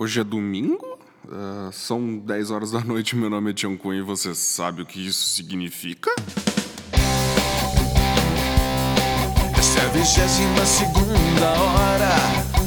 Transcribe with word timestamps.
Hoje 0.00 0.20
é 0.20 0.22
domingo? 0.22 0.96
Uh, 1.24 1.72
são 1.72 2.18
10 2.18 2.52
horas 2.52 2.70
da 2.70 2.78
noite, 2.78 3.16
meu 3.16 3.28
nome 3.28 3.50
é 3.50 3.52
Tião 3.52 3.76
Cunha 3.76 3.98
e 3.98 4.02
você 4.02 4.32
sabe 4.32 4.80
o 4.80 4.86
que 4.86 5.04
isso 5.04 5.26
significa? 5.30 6.08
Essa 9.58 9.80
é 9.80 9.84
a 9.84 9.88
vigésima 9.88 10.64
segunda 10.64 11.50
hora. 11.50 12.14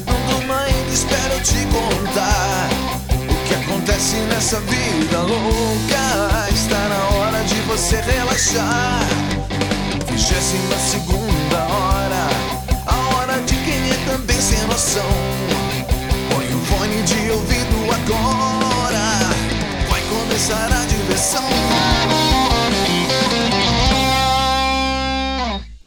Não 0.06 0.34
durma 0.36 0.60
ainda, 0.60 0.90
espero 0.92 1.42
te 1.42 1.64
contar 1.72 2.68
O 3.30 3.48
que 3.48 3.54
acontece 3.54 4.16
nessa 4.28 4.60
vida 4.60 5.22
louca. 5.22 6.50
Está 6.52 6.86
na 6.90 7.16
hora 7.16 7.42
de 7.44 7.54
você 7.62 7.96
relaxar. 8.02 9.08
Vigésima 10.06 10.76
segunda 10.76 11.64
hora. 11.64 12.28
A 12.86 13.16
hora 13.16 13.40
de 13.44 13.54
quem 13.54 13.90
é 13.90 14.04
também 14.04 14.38
sem 14.38 14.60
noção 14.66 15.21
de 17.04 17.30
ouvido 17.30 17.76
agora. 17.90 19.00
Vai 19.90 20.02
começar 20.08 20.72
a 20.72 20.86
diversão. 20.86 21.42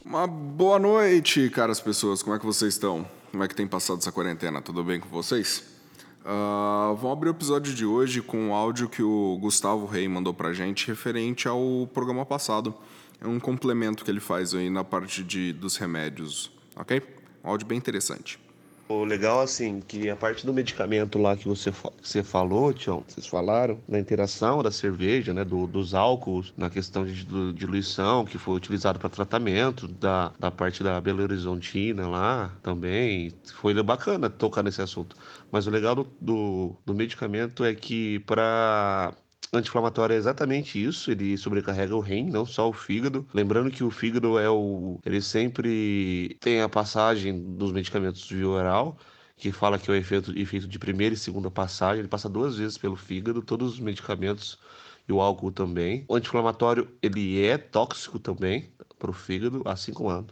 Uma 0.04 0.26
boa 0.26 0.78
noite, 0.78 1.48
caras 1.50 1.80
pessoas. 1.80 2.22
Como 2.22 2.36
é 2.36 2.38
que 2.38 2.44
vocês 2.44 2.74
estão? 2.74 3.06
Como 3.30 3.42
é 3.42 3.48
que 3.48 3.54
tem 3.54 3.66
passado 3.66 3.98
essa 3.98 4.12
quarentena? 4.12 4.60
Tudo 4.60 4.84
bem 4.84 5.00
com 5.00 5.08
vocês? 5.08 5.64
Uh, 6.22 6.94
vamos 6.96 7.12
abrir 7.12 7.30
o 7.30 7.32
episódio 7.32 7.72
de 7.72 7.86
hoje 7.86 8.20
com 8.20 8.50
o 8.50 8.54
áudio 8.54 8.88
que 8.88 9.02
o 9.02 9.38
Gustavo 9.40 9.86
Rei 9.86 10.08
mandou 10.08 10.34
pra 10.34 10.52
gente 10.52 10.86
referente 10.86 11.48
ao 11.48 11.88
programa 11.94 12.26
passado. 12.26 12.74
É 13.20 13.26
um 13.26 13.40
complemento 13.40 14.04
que 14.04 14.10
ele 14.10 14.20
faz 14.20 14.54
aí 14.54 14.68
na 14.68 14.84
parte 14.84 15.22
de, 15.22 15.52
dos 15.52 15.76
remédios, 15.76 16.50
ok? 16.74 17.02
Um 17.42 17.48
áudio 17.48 17.66
bem 17.66 17.78
interessante. 17.78 18.45
O 18.88 19.04
legal, 19.04 19.40
assim, 19.40 19.80
que 19.80 20.08
a 20.08 20.14
parte 20.14 20.46
do 20.46 20.54
medicamento 20.54 21.18
lá 21.18 21.36
que 21.36 21.48
você, 21.48 21.72
você 22.00 22.22
falou, 22.22 22.72
Tião, 22.72 23.02
vocês 23.08 23.26
falaram, 23.26 23.80
da 23.88 23.98
interação 23.98 24.62
da 24.62 24.70
cerveja, 24.70 25.34
né, 25.34 25.44
do, 25.44 25.66
dos 25.66 25.92
álcools, 25.92 26.54
na 26.56 26.70
questão 26.70 27.04
de, 27.04 27.24
diluição, 27.52 28.24
que 28.24 28.38
foi 28.38 28.54
utilizado 28.54 29.00
para 29.00 29.08
tratamento, 29.08 29.88
da, 29.88 30.32
da 30.38 30.52
parte 30.52 30.84
da 30.84 31.00
Belo 31.00 31.24
Horizontina 31.24 32.06
lá 32.06 32.56
também. 32.62 33.32
Foi 33.56 33.74
bacana 33.82 34.30
tocar 34.30 34.62
nesse 34.62 34.80
assunto. 34.80 35.16
Mas 35.50 35.66
o 35.66 35.70
legal 35.70 35.96
do, 35.96 36.06
do, 36.20 36.76
do 36.86 36.94
medicamento 36.94 37.64
é 37.64 37.74
que 37.74 38.20
para 38.20 39.12
anti-inflamatório 39.52 40.14
é 40.14 40.16
exatamente 40.16 40.82
isso, 40.82 41.10
ele 41.10 41.36
sobrecarrega 41.36 41.94
o 41.94 42.00
rim, 42.00 42.30
não 42.30 42.44
só 42.46 42.68
o 42.68 42.72
fígado. 42.72 43.26
Lembrando 43.32 43.70
que 43.70 43.84
o 43.84 43.90
fígado 43.90 44.38
é 44.38 44.48
o. 44.50 44.98
Ele 45.04 45.20
sempre 45.20 46.36
tem 46.40 46.60
a 46.60 46.68
passagem 46.68 47.56
dos 47.56 47.72
medicamentos 47.72 48.28
via 48.28 48.48
oral, 48.48 48.98
que 49.36 49.52
fala 49.52 49.78
que 49.78 49.90
é 49.90 49.94
o 49.94 49.96
efeito, 49.96 50.36
efeito 50.38 50.66
de 50.68 50.78
primeira 50.78 51.14
e 51.14 51.18
segunda 51.18 51.50
passagem. 51.50 52.00
Ele 52.00 52.08
passa 52.08 52.28
duas 52.28 52.56
vezes 52.56 52.78
pelo 52.78 52.96
fígado, 52.96 53.42
todos 53.42 53.74
os 53.74 53.80
medicamentos 53.80 54.58
e 55.08 55.12
o 55.12 55.20
álcool 55.20 55.52
também. 55.52 56.04
O 56.08 56.14
anti-inflamatório 56.16 56.88
ele 57.02 57.44
é 57.44 57.58
tóxico 57.58 58.18
também 58.18 58.70
para 58.98 59.10
o 59.10 59.14
fígado, 59.14 59.62
assim 59.66 59.92
como 59.92 60.10
a 60.10 60.24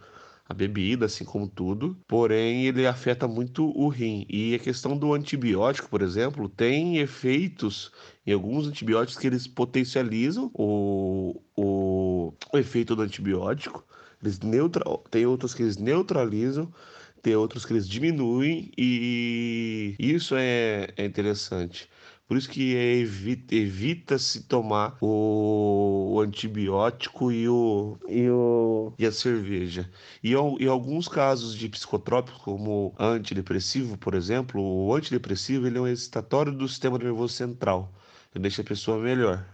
a 0.47 0.53
bebida, 0.53 1.05
assim 1.05 1.25
como 1.25 1.47
tudo, 1.47 1.97
porém 2.07 2.65
ele 2.67 2.85
afeta 2.85 3.27
muito 3.27 3.65
o 3.77 3.87
rim. 3.87 4.25
E 4.29 4.53
a 4.53 4.59
questão 4.59 4.97
do 4.97 5.13
antibiótico, 5.13 5.89
por 5.89 6.01
exemplo, 6.01 6.47
tem 6.47 6.97
efeitos 6.97 7.91
em 8.25 8.33
alguns 8.33 8.67
antibióticos 8.67 9.19
que 9.19 9.27
eles 9.27 9.47
potencializam 9.47 10.49
o, 10.53 11.41
o, 11.55 12.33
o 12.51 12.57
efeito 12.57 12.95
do 12.95 13.01
antibiótico. 13.03 13.85
Eles 14.21 14.39
neutra... 14.39 14.83
Tem 15.11 15.25
outros 15.25 15.53
que 15.53 15.61
eles 15.61 15.77
neutralizam, 15.77 16.71
tem 17.21 17.35
outros 17.35 17.65
que 17.65 17.73
eles 17.73 17.87
diminuem, 17.87 18.71
e 18.77 19.95
isso 19.99 20.35
é, 20.35 20.89
é 20.97 21.05
interessante. 21.05 21.89
Por 22.27 22.37
isso 22.37 22.49
que 22.49 22.75
é 22.75 22.97
evita-se 22.97 24.43
tomar 24.45 24.97
o, 24.99 26.13
o, 26.13 26.19
antibiótico 26.21 27.31
e, 27.31 27.47
o, 27.47 27.99
e, 28.09 28.27
o, 28.29 28.93
e 28.97 29.05
a 29.05 29.11
cerveja. 29.11 29.87
E 30.23 30.33
em 30.33 30.67
alguns 30.67 31.07
casos 31.07 31.55
de 31.55 31.69
psicotrópicos, 31.69 32.41
como 32.41 32.95
antidepressivo, 32.97 33.95
por 33.97 34.15
exemplo, 34.15 34.59
o 34.59 34.95
antidepressivo 34.95 35.67
ele 35.67 35.77
é 35.77 35.81
um 35.81 35.87
excitatório 35.87 36.51
do 36.51 36.67
sistema 36.67 36.97
nervoso 36.97 37.33
central. 37.33 37.93
Deixa 38.39 38.61
a 38.61 38.65
pessoa 38.65 38.97
melhor. 38.97 39.45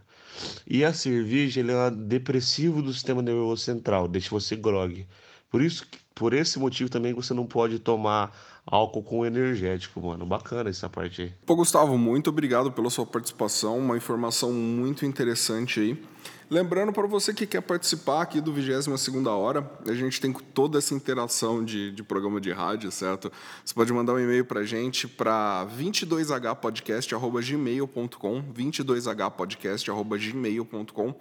E 0.68 0.84
a 0.84 0.94
cerveja 0.94 1.60
ele 1.60 1.72
é 1.72 1.92
depressivo 1.92 2.82
do 2.82 2.94
sistema 2.94 3.22
nervoso 3.22 3.62
central, 3.62 4.08
deixa 4.08 4.30
você 4.30 4.56
grog. 4.56 5.06
Por 5.50 5.62
isso, 5.62 5.86
por 6.16 6.34
esse 6.34 6.58
motivo 6.58 6.90
também 6.90 7.14
você 7.14 7.34
não 7.34 7.46
pode 7.46 7.78
tomar 7.80 8.32
álcool 8.66 9.04
com 9.04 9.26
energético, 9.26 10.02
mano. 10.02 10.26
Bacana 10.26 10.70
essa 10.70 10.90
parte 10.90 11.24
aí. 11.24 11.34
Pô, 11.46 11.56
Gustavo, 11.56 11.98
muito 11.98 12.30
obrigado 12.30 12.72
pela 12.72 12.90
sua 12.90 13.06
participação, 13.06 13.78
uma 13.78 13.98
informação 13.98 14.52
muito 14.52 15.06
interessante 15.06 15.80
aí. 15.80 16.04
Lembrando 16.52 16.92
para 16.92 17.08
você 17.08 17.34
que 17.34 17.48
quer 17.48 17.62
participar 17.62 18.24
aqui 18.24 18.42
do 18.42 18.52
22 18.52 19.26
hora, 19.28 19.72
a 19.88 19.94
gente 19.94 20.20
tem 20.20 20.34
toda 20.34 20.80
essa 20.80 20.94
interação 20.94 21.64
de, 21.64 21.94
de 21.94 22.04
programa 22.04 22.42
de 22.42 22.52
rádio, 22.52 22.92
certo? 22.92 23.32
Você 23.64 23.74
pode 23.74 23.94
mandar 23.94 24.16
um 24.16 24.20
e-mail 24.20 24.44
para 24.44 24.60
a 24.60 24.66
gente 24.66 25.08
para 25.08 25.66
22hpodcast.gmail.com 25.68 28.44
22hpodcast.gmail.com 28.54 31.16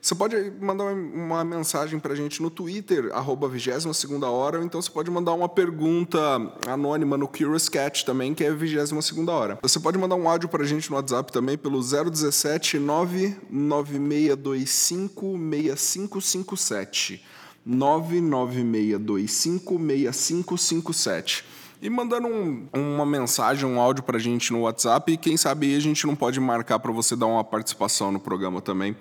você 0.00 0.14
pode 0.14 0.34
mandar 0.58 0.84
uma 0.84 1.44
mensagem 1.44 2.00
para 2.00 2.14
a 2.14 2.16
gente 2.16 2.40
no 2.40 2.48
Twitter, 2.48 3.10
arroba 3.12 3.46
22 3.46 4.06
hora, 4.22 4.58
ou 4.58 4.64
então 4.64 4.80
você 4.80 4.90
pode 4.90 5.10
mandar 5.10 5.34
uma 5.34 5.46
pergunta 5.46 6.18
anônima 6.66 7.18
no 7.18 7.28
Curious 7.28 7.68
Cat 7.68 8.06
também, 8.06 8.32
que 8.32 8.42
é 8.42 8.50
22 8.50 9.28
hora. 9.28 9.58
Você 9.60 9.78
pode 9.78 9.98
mandar 9.98 10.16
um 10.16 10.26
áudio 10.26 10.48
para 10.48 10.62
a 10.62 10.66
gente 10.66 10.90
no 10.90 10.96
WhatsApp 10.96 11.30
também 11.30 11.58
pelo 11.58 11.82
017 11.82 12.78
99625 12.78 15.36
6557. 15.36 17.22
99625 17.66 19.78
6557 19.78 21.60
e 21.82 21.88
mandando 21.88 22.28
um, 22.28 22.68
uma 22.74 23.06
mensagem, 23.06 23.66
um 23.66 23.80
áudio 23.80 24.02
para 24.02 24.18
a 24.18 24.20
gente 24.20 24.52
no 24.52 24.60
WhatsApp. 24.62 25.12
E 25.12 25.16
quem 25.16 25.38
sabe 25.38 25.74
a 25.74 25.80
gente 25.80 26.06
não 26.06 26.14
pode 26.14 26.38
marcar 26.38 26.78
para 26.78 26.92
você 26.92 27.16
dar 27.16 27.24
uma 27.26 27.42
participação 27.42 28.12
no 28.12 28.20
programa 28.20 28.60
também 28.60 28.94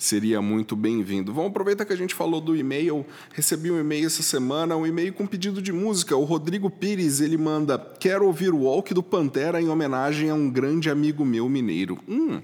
seria 0.00 0.40
muito 0.40 0.74
bem-vindo. 0.74 1.32
Vamos 1.32 1.50
aproveitar 1.50 1.84
que 1.84 1.92
a 1.92 1.96
gente 1.96 2.14
falou 2.14 2.40
do 2.40 2.56
e-mail. 2.56 3.04
Recebi 3.34 3.70
um 3.70 3.78
e-mail 3.78 4.06
essa 4.06 4.22
semana, 4.22 4.74
um 4.74 4.86
e-mail 4.86 5.12
com 5.12 5.26
pedido 5.26 5.60
de 5.60 5.72
música. 5.72 6.16
O 6.16 6.24
Rodrigo 6.24 6.70
Pires, 6.70 7.20
ele 7.20 7.36
manda: 7.36 7.78
"Quero 8.00 8.26
ouvir 8.26 8.52
o 8.54 8.62
Walk 8.62 8.94
do 8.94 9.02
Pantera 9.02 9.60
em 9.60 9.68
homenagem 9.68 10.30
a 10.30 10.34
um 10.34 10.48
grande 10.48 10.88
amigo 10.88 11.22
meu 11.22 11.48
mineiro". 11.50 11.98
Hum. 12.08 12.40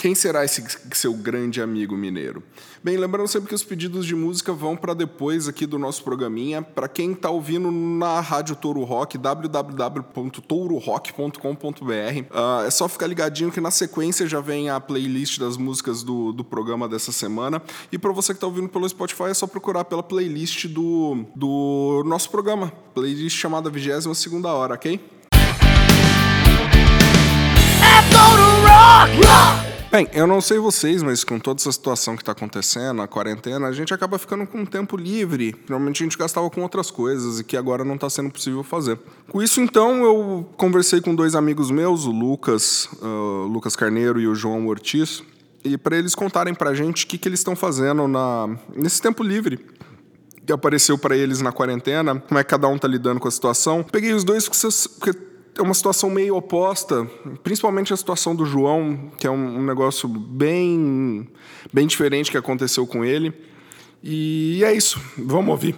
Quem 0.00 0.14
será 0.14 0.44
esse 0.46 0.64
seu 0.94 1.12
grande 1.12 1.60
amigo 1.60 1.94
mineiro? 1.94 2.42
Bem, 2.82 2.96
lembrando 2.96 3.28
sempre 3.28 3.50
que 3.50 3.54
os 3.54 3.62
pedidos 3.62 4.06
de 4.06 4.14
música 4.14 4.50
vão 4.50 4.74
para 4.74 4.94
depois 4.94 5.46
aqui 5.46 5.66
do 5.66 5.78
nosso 5.78 6.02
programinha. 6.02 6.62
Para 6.62 6.88
quem 6.88 7.12
está 7.12 7.28
ouvindo 7.28 7.70
na 7.70 8.18
Rádio 8.18 8.56
Touro 8.56 8.82
Rock, 8.82 9.18
www.tourorock.com.br, 9.18 11.84
uh, 11.84 12.26
ah, 12.32 12.64
é 12.66 12.70
só 12.70 12.88
ficar 12.88 13.08
ligadinho 13.08 13.52
que 13.52 13.60
na 13.60 13.70
sequência 13.70 14.26
já 14.26 14.40
vem 14.40 14.70
a 14.70 14.80
playlist 14.80 15.38
das 15.38 15.58
músicas 15.58 16.02
do, 16.02 16.32
do 16.32 16.42
programa 16.42 16.88
dessa 16.88 17.12
semana. 17.12 17.60
E 17.92 17.98
para 17.98 18.10
você 18.10 18.32
que 18.32 18.38
está 18.38 18.46
ouvindo 18.46 18.70
pelo 18.70 18.88
Spotify, 18.88 19.24
é 19.24 19.34
só 19.34 19.46
procurar 19.46 19.84
pela 19.84 20.02
playlist 20.02 20.64
do, 20.64 21.26
do 21.36 22.02
nosso 22.06 22.30
programa, 22.30 22.72
playlist 22.94 23.36
chamada 23.36 23.68
22 23.68 24.16
segunda 24.16 24.50
hora, 24.50 24.76
ok? 24.76 24.98
É 27.82 28.00
Touro 28.10 28.62
Rock! 28.66 29.20
Bem, 29.90 30.08
eu 30.12 30.24
não 30.24 30.40
sei 30.40 30.56
vocês, 30.60 31.02
mas 31.02 31.24
com 31.24 31.40
toda 31.40 31.60
essa 31.60 31.72
situação 31.72 32.14
que 32.14 32.22
está 32.22 32.30
acontecendo, 32.30 33.02
a 33.02 33.08
quarentena, 33.08 33.66
a 33.66 33.72
gente 33.72 33.92
acaba 33.92 34.20
ficando 34.20 34.46
com 34.46 34.64
tempo 34.64 34.96
livre. 34.96 35.52
Normalmente 35.68 36.00
a 36.00 36.06
gente 36.06 36.16
gastava 36.16 36.48
com 36.48 36.62
outras 36.62 36.92
coisas 36.92 37.40
e 37.40 37.44
que 37.44 37.56
agora 37.56 37.84
não 37.84 37.96
está 37.96 38.08
sendo 38.08 38.30
possível 38.30 38.62
fazer. 38.62 38.96
Com 39.28 39.42
isso, 39.42 39.60
então, 39.60 40.04
eu 40.04 40.48
conversei 40.56 41.00
com 41.00 41.12
dois 41.12 41.34
amigos 41.34 41.72
meus, 41.72 42.04
o 42.04 42.12
Lucas, 42.12 42.88
uh, 43.02 43.48
Lucas 43.48 43.74
Carneiro 43.74 44.20
e 44.20 44.28
o 44.28 44.34
João 44.34 44.68
Ortiz, 44.68 45.24
e 45.64 45.76
para 45.76 45.96
eles 45.96 46.14
contarem 46.14 46.54
para 46.54 46.70
a 46.70 46.74
gente 46.74 47.04
o 47.04 47.08
que, 47.08 47.18
que 47.18 47.28
eles 47.28 47.40
estão 47.40 47.56
fazendo 47.56 48.06
na, 48.06 48.48
nesse 48.72 49.02
tempo 49.02 49.24
livre 49.24 49.58
que 50.46 50.52
apareceu 50.52 50.96
para 50.96 51.16
eles 51.16 51.40
na 51.40 51.50
quarentena, 51.50 52.20
como 52.20 52.38
é 52.38 52.44
que 52.44 52.50
cada 52.50 52.66
um 52.68 52.78
tá 52.78 52.86
lidando 52.86 53.18
com 53.18 53.28
a 53.28 53.30
situação. 53.30 53.82
Peguei 53.82 54.12
os 54.12 54.22
dois 54.24 54.48
porque 54.98 55.29
é 55.60 55.62
uma 55.62 55.74
situação 55.74 56.08
meio 56.08 56.36
oposta, 56.36 57.06
principalmente 57.42 57.92
a 57.92 57.96
situação 57.96 58.34
do 58.34 58.46
João, 58.46 59.10
que 59.18 59.26
é 59.26 59.30
um, 59.30 59.58
um 59.58 59.62
negócio 59.62 60.08
bem, 60.08 61.28
bem 61.72 61.86
diferente 61.86 62.30
que 62.30 62.38
aconteceu 62.38 62.86
com 62.86 63.04
ele. 63.04 63.32
E 64.02 64.62
é 64.64 64.72
isso, 64.72 64.98
vamos 65.18 65.50
ouvir. 65.50 65.76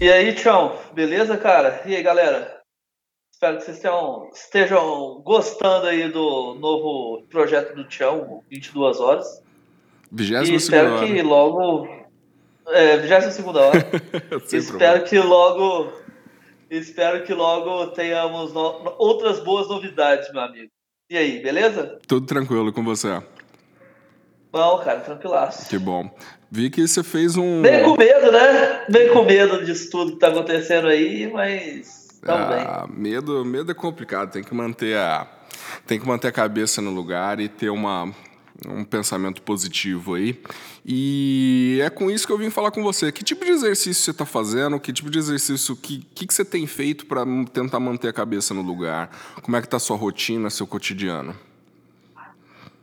E 0.00 0.10
aí, 0.10 0.34
Tchau, 0.34 0.82
beleza, 0.92 1.36
cara? 1.36 1.82
E 1.86 1.94
aí, 1.94 2.02
galera? 2.02 2.60
Espero 3.32 3.58
que 3.58 3.64
vocês 3.64 3.78
tenham, 3.78 4.28
estejam 4.34 5.22
gostando 5.24 5.86
aí 5.86 6.10
do 6.10 6.54
novo 6.54 7.22
projeto 7.30 7.76
do 7.76 7.84
Tchau, 7.84 8.42
22 8.50 8.98
horas. 8.98 9.42
22 10.10 10.48
e 10.48 10.54
espero 10.56 10.94
hora. 10.94 11.06
que 11.06 11.22
logo 11.22 12.01
é, 12.68 12.96
22 12.96 13.56
hora. 13.56 13.90
Espero 14.52 15.04
que 15.04 15.18
logo. 15.18 15.92
Espero 16.70 17.24
que 17.24 17.34
logo 17.34 17.88
tenhamos 17.88 18.52
no... 18.52 18.94
outras 18.98 19.40
boas 19.40 19.68
novidades, 19.68 20.32
meu 20.32 20.42
amigo. 20.42 20.70
E 21.10 21.16
aí, 21.18 21.42
beleza? 21.42 21.98
Tudo 22.06 22.26
tranquilo 22.26 22.72
com 22.72 22.82
você? 22.82 23.22
Bom, 24.50 24.78
cara, 24.78 25.00
tranquilaço. 25.00 25.68
Que 25.68 25.78
bom. 25.78 26.10
Vi 26.50 26.70
que 26.70 26.86
você 26.86 27.02
fez 27.02 27.36
um. 27.36 27.62
Bem 27.62 27.82
com 27.82 27.96
medo, 27.96 28.30
né? 28.32 28.84
Bem 28.88 29.12
com 29.12 29.24
medo 29.24 29.64
disso 29.64 29.90
tudo 29.90 30.12
que 30.12 30.18
tá 30.18 30.28
acontecendo 30.28 30.88
aí, 30.88 31.30
mas. 31.32 32.20
Ah, 32.26 32.86
medo, 32.88 33.44
medo 33.44 33.70
é 33.72 33.74
complicado, 33.74 34.30
tem 34.30 34.44
que 34.44 34.54
manter 34.54 34.96
a. 34.96 35.26
Tem 35.86 35.98
que 35.98 36.06
manter 36.06 36.28
a 36.28 36.32
cabeça 36.32 36.80
no 36.80 36.90
lugar 36.90 37.40
e 37.40 37.48
ter 37.48 37.70
uma, 37.70 38.12
um 38.66 38.84
pensamento 38.84 39.42
positivo 39.42 40.14
aí. 40.14 40.40
E 40.84 41.80
é 41.82 41.90
com 41.90 42.10
isso 42.10 42.26
que 42.26 42.32
eu 42.32 42.38
vim 42.38 42.50
falar 42.50 42.70
com 42.70 42.82
você. 42.82 43.10
Que 43.10 43.24
tipo 43.24 43.44
de 43.44 43.50
exercício 43.50 44.02
você 44.02 44.10
está 44.10 44.26
fazendo? 44.26 44.78
Que 44.78 44.92
tipo 44.92 45.10
de 45.10 45.18
exercício 45.18 45.76
que, 45.76 46.06
que, 46.14 46.26
que 46.26 46.34
você 46.34 46.44
tem 46.44 46.66
feito 46.66 47.06
para 47.06 47.24
tentar 47.52 47.80
manter 47.80 48.08
a 48.08 48.12
cabeça 48.12 48.52
no 48.54 48.62
lugar? 48.62 49.10
Como 49.42 49.56
é 49.56 49.60
que 49.60 49.66
está 49.66 49.76
a 49.76 49.80
sua 49.80 49.96
rotina, 49.96 50.50
seu 50.50 50.66
cotidiano? 50.66 51.34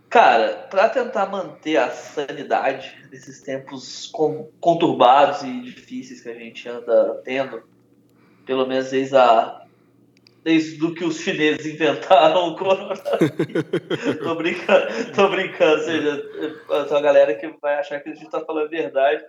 Cara, 0.10 0.68
para 0.72 0.90
tentar 0.90 1.28
manter 1.28 1.78
a 1.78 1.92
sanidade 1.92 2.98
nesses 3.12 3.42
tempos 3.42 4.12
conturbados 4.60 5.44
e 5.44 5.62
difíceis 5.62 6.22
que 6.22 6.30
a 6.30 6.34
gente 6.34 6.68
anda 6.68 7.22
tendo, 7.24 7.62
pelo 8.44 8.66
menos 8.66 8.90
desde 8.90 9.16
a 9.16 9.62
desde 10.44 10.78
do 10.78 10.94
que 10.94 11.04
os 11.04 11.20
chineses 11.20 11.66
inventaram 11.66 12.50
o 12.50 12.56
coronavírus. 12.56 13.02
tô 14.24 14.36
brincando, 14.36 15.12
tô 15.16 15.30
brincando. 15.30 15.74
Ou 15.74 15.86
seja, 15.86 16.30
tem 16.68 16.98
uma 16.98 17.02
galera 17.02 17.36
que 17.36 17.48
vai 17.62 17.76
achar 17.76 18.00
que 18.00 18.10
a 18.10 18.14
gente 18.14 18.26
está 18.26 18.40
falando 18.42 18.68
a 18.68 18.70
verdade, 18.70 19.24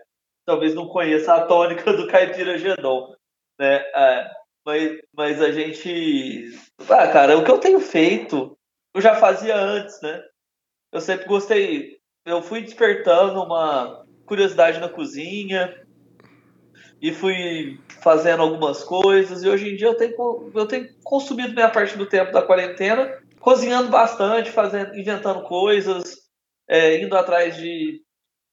talvez 0.47 0.75
não 0.75 0.89
conheça 0.89 1.35
a 1.35 1.47
tônica 1.47 1.93
do 1.93 2.07
caipira 2.07 2.59
Gedon, 2.59 3.15
né? 3.59 3.77
É, 3.95 4.31
mas, 4.65 4.99
mas 5.13 5.43
a 5.43 5.51
gente, 5.51 6.53
ah, 6.89 7.09
cara, 7.09 7.37
o 7.37 7.45
que 7.45 7.51
eu 7.51 7.59
tenho 7.59 7.81
feito, 7.81 8.57
eu 8.95 9.01
já 9.01 9.15
fazia 9.15 9.57
antes, 9.57 10.01
né? 10.03 10.23
Eu 10.93 11.01
sempre 11.01 11.27
gostei, 11.27 11.99
eu 12.27 12.43
fui 12.43 12.61
despertando 12.63 13.43
uma 13.43 14.05
curiosidade 14.27 14.79
na 14.81 14.89
cozinha, 14.89 15.75
e 17.01 17.13
fui 17.13 17.81
fazendo 18.03 18.43
algumas 18.43 18.83
coisas. 18.85 19.43
E 19.43 19.49
hoje 19.49 19.71
em 19.71 19.77
dia 19.77 19.89
eu 19.89 19.97
tenho, 19.97 20.51
eu 20.55 20.67
tenho 20.67 20.89
consumido 21.03 21.55
minha 21.55 21.71
parte 21.71 21.97
do 21.97 22.07
tempo 22.07 22.33
da 22.33 22.43
quarentena 22.43 23.19
cozinhando 23.41 23.89
bastante, 23.89 24.51
fazendo, 24.51 24.97
inventando 24.97 25.43
coisas, 25.43 26.19
é, 26.69 27.03
indo 27.03 27.17
atrás 27.17 27.57
de 27.57 28.03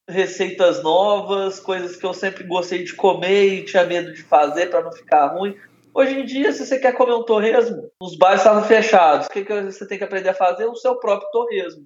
receitas 0.09 0.81
novas, 0.81 1.59
coisas 1.59 1.97
que 1.97 2.05
eu 2.05 2.13
sempre 2.13 2.45
gostei 2.45 2.83
de 2.83 2.95
comer 2.95 3.53
e 3.53 3.65
tinha 3.65 3.83
medo 3.83 4.13
de 4.13 4.23
fazer 4.23 4.69
para 4.69 4.81
não 4.81 4.91
ficar 4.91 5.27
ruim. 5.27 5.55
Hoje 5.93 6.17
em 6.17 6.25
dia, 6.25 6.53
se 6.53 6.65
você 6.65 6.79
quer 6.79 6.93
comer 6.93 7.13
um 7.13 7.25
torresmo, 7.25 7.89
os 8.01 8.17
bares 8.17 8.39
estavam 8.39 8.63
fechados. 8.63 9.27
O 9.27 9.29
que, 9.29 9.43
que 9.43 9.61
você 9.63 9.85
tem 9.85 9.97
que 9.97 10.03
aprender 10.03 10.29
a 10.29 10.33
fazer? 10.33 10.65
O 10.65 10.75
seu 10.75 10.95
próprio 10.95 11.29
torresmo. 11.31 11.85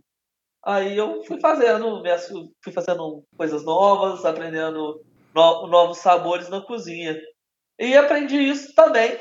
Aí 0.63 0.95
eu 0.95 1.23
fui 1.23 1.39
fazendo, 1.39 2.03
fui 2.63 2.71
fazendo 2.71 3.23
coisas 3.35 3.63
novas, 3.65 4.23
aprendendo 4.23 5.01
no, 5.33 5.67
novos 5.67 5.97
sabores 5.97 6.49
na 6.49 6.61
cozinha. 6.61 7.19
E 7.81 7.97
aprendi 7.97 8.37
isso 8.37 8.75
também. 8.75 9.17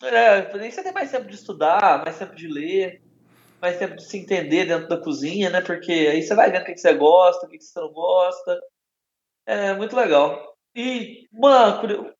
É, 0.00 0.56
nem 0.56 0.70
você 0.70 0.84
tem 0.84 0.92
mais 0.92 1.10
tempo 1.10 1.26
de 1.26 1.34
estudar, 1.34 2.04
mais 2.04 2.16
tempo 2.16 2.32
de 2.32 2.46
ler, 2.46 3.02
mais 3.60 3.76
tempo 3.76 3.96
de 3.96 4.04
se 4.04 4.16
entender 4.16 4.66
dentro 4.66 4.86
da 4.86 4.96
cozinha, 4.96 5.50
né? 5.50 5.60
Porque 5.60 5.90
aí 5.90 6.22
você 6.22 6.32
vai 6.32 6.48
vendo 6.52 6.62
o 6.62 6.64
que 6.66 6.76
você 6.76 6.94
gosta, 6.94 7.44
o 7.44 7.50
que 7.50 7.60
você 7.60 7.80
não 7.80 7.92
gosta. 7.92 8.60
É 9.44 9.74
muito 9.74 9.96
legal. 9.96 10.54
E, 10.76 11.26
mano, 11.32 12.14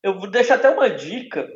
eu 0.00 0.16
vou 0.16 0.30
deixar 0.30 0.54
até 0.54 0.70
uma 0.70 0.88
dica 0.88 1.52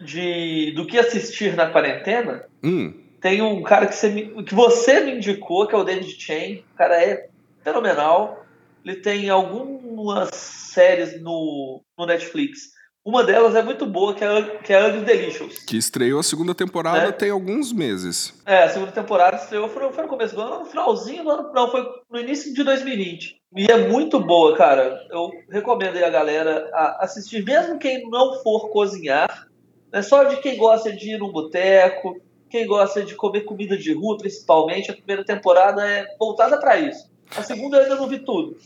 de 0.00 0.72
do 0.72 0.86
que 0.86 0.98
assistir 0.98 1.54
na 1.54 1.70
quarentena. 1.70 2.48
Hum. 2.64 3.04
Tem 3.20 3.42
um 3.42 3.62
cara 3.62 3.86
que 3.86 3.96
você, 3.96 4.08
me, 4.08 4.44
que 4.44 4.54
você 4.54 5.00
me 5.00 5.16
indicou, 5.16 5.66
que 5.66 5.74
é 5.74 5.78
o 5.78 5.84
David 5.84 6.18
Chain. 6.18 6.64
O 6.72 6.76
cara 6.76 7.04
é 7.04 7.28
fenomenal. 7.62 8.46
Ele 8.82 8.96
tem 8.96 9.28
algumas 9.28 10.30
séries 10.34 11.20
no, 11.20 11.82
no 11.98 12.06
Netflix. 12.06 12.77
Uma 13.08 13.24
delas 13.24 13.54
é 13.54 13.62
muito 13.62 13.86
boa, 13.86 14.12
que 14.12 14.22
é, 14.22 14.42
que 14.58 14.70
é 14.70 14.86
Ugly 14.86 15.00
Delicious. 15.00 15.60
Que 15.60 15.78
estreou 15.78 16.20
a 16.20 16.22
segunda 16.22 16.54
temporada 16.54 17.08
é. 17.08 17.10
tem 17.10 17.30
alguns 17.30 17.72
meses. 17.72 18.34
É, 18.44 18.64
a 18.64 18.68
segunda 18.68 18.92
temporada 18.92 19.38
estreou, 19.38 19.66
foi, 19.66 19.90
foi 19.90 20.02
no 20.02 20.10
começo 20.10 20.34
do 20.34 20.42
ano, 20.42 20.58
no 20.58 20.66
finalzinho 20.66 21.24
do 21.24 21.30
ano, 21.30 21.50
não, 21.54 21.70
foi 21.70 21.88
no 22.10 22.20
início 22.20 22.52
de 22.52 22.62
2020. 22.62 23.40
E 23.56 23.64
é 23.64 23.88
muito 23.88 24.20
boa, 24.20 24.54
cara. 24.54 25.00
Eu 25.10 25.30
recomendo 25.48 25.96
aí 25.96 26.04
a 26.04 26.10
galera 26.10 26.68
a 26.74 27.04
assistir, 27.04 27.42
mesmo 27.42 27.78
quem 27.78 28.06
não 28.10 28.42
for 28.42 28.68
cozinhar, 28.68 29.48
é 29.90 30.02
só 30.02 30.24
de 30.24 30.36
quem 30.42 30.58
gosta 30.58 30.92
de 30.92 31.14
ir 31.14 31.18
num 31.18 31.32
boteco, 31.32 32.20
quem 32.50 32.66
gosta 32.66 33.02
de 33.02 33.14
comer 33.14 33.46
comida 33.46 33.74
de 33.78 33.94
rua, 33.94 34.18
principalmente. 34.18 34.90
A 34.90 34.94
primeira 34.94 35.24
temporada 35.24 35.82
é 35.82 36.04
voltada 36.20 36.60
para 36.60 36.78
isso. 36.78 37.10
A 37.34 37.42
segunda 37.42 37.78
eu 37.78 37.84
ainda 37.84 37.96
não 37.96 38.06
vi 38.06 38.18
tudo. 38.18 38.58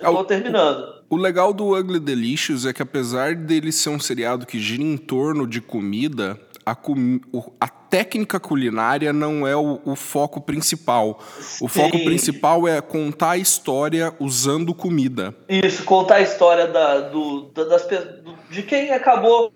Eu 0.00 0.12
tô 0.12 0.24
terminando. 0.24 0.98
O, 1.08 1.16
legal 1.16 1.52
do 1.52 1.76
Ugly 1.78 2.00
Delicious 2.00 2.66
é 2.66 2.72
que 2.72 2.82
apesar 2.82 3.34
dele 3.34 3.72
ser 3.72 3.90
um 3.90 4.00
seriado 4.00 4.46
que 4.46 4.58
gira 4.58 4.82
em 4.82 4.96
torno 4.96 5.46
de 5.46 5.60
comida, 5.60 6.38
a, 6.64 6.74
com, 6.74 7.20
a 7.58 7.68
técnica 7.68 8.38
culinária 8.38 9.12
não 9.12 9.46
é 9.46 9.56
o, 9.56 9.80
o 9.84 9.96
foco 9.96 10.40
principal. 10.40 11.18
Sim. 11.40 11.64
O 11.64 11.68
foco 11.68 11.98
principal 12.04 12.68
é 12.68 12.80
contar 12.80 13.30
a 13.30 13.36
história 13.38 14.12
usando 14.20 14.74
comida. 14.74 15.34
Isso, 15.48 15.84
contar 15.84 16.16
a 16.16 16.20
história 16.20 16.66
da, 16.66 17.00
do, 17.08 17.50
das, 17.52 17.86
de 18.50 18.62
quem 18.62 18.92
acabou 18.92 19.52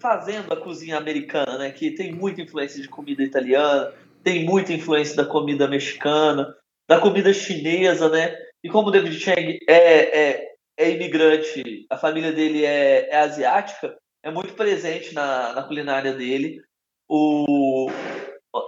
fazendo 0.00 0.52
a 0.52 0.56
cozinha 0.56 0.96
americana, 0.96 1.58
né? 1.58 1.70
Que 1.70 1.92
tem 1.92 2.12
muita 2.12 2.42
influência 2.42 2.80
de 2.80 2.88
comida 2.88 3.22
italiana, 3.22 3.92
tem 4.22 4.44
muita 4.44 4.72
influência 4.72 5.16
da 5.16 5.24
comida 5.24 5.68
mexicana, 5.68 6.54
da 6.88 6.98
comida 6.98 7.32
chinesa, 7.32 8.08
né? 8.08 8.34
E 8.66 8.68
como 8.68 8.88
o 8.88 8.90
David 8.90 9.16
Chang 9.20 9.60
é, 9.68 9.74
é, 9.76 10.48
é 10.76 10.90
imigrante, 10.90 11.86
a 11.88 11.96
família 11.96 12.32
dele 12.32 12.64
é, 12.64 13.08
é 13.10 13.18
asiática, 13.20 13.96
é 14.24 14.30
muito 14.32 14.54
presente 14.54 15.14
na, 15.14 15.52
na 15.52 15.62
culinária 15.62 16.12
dele 16.12 16.60
o, 17.08 17.88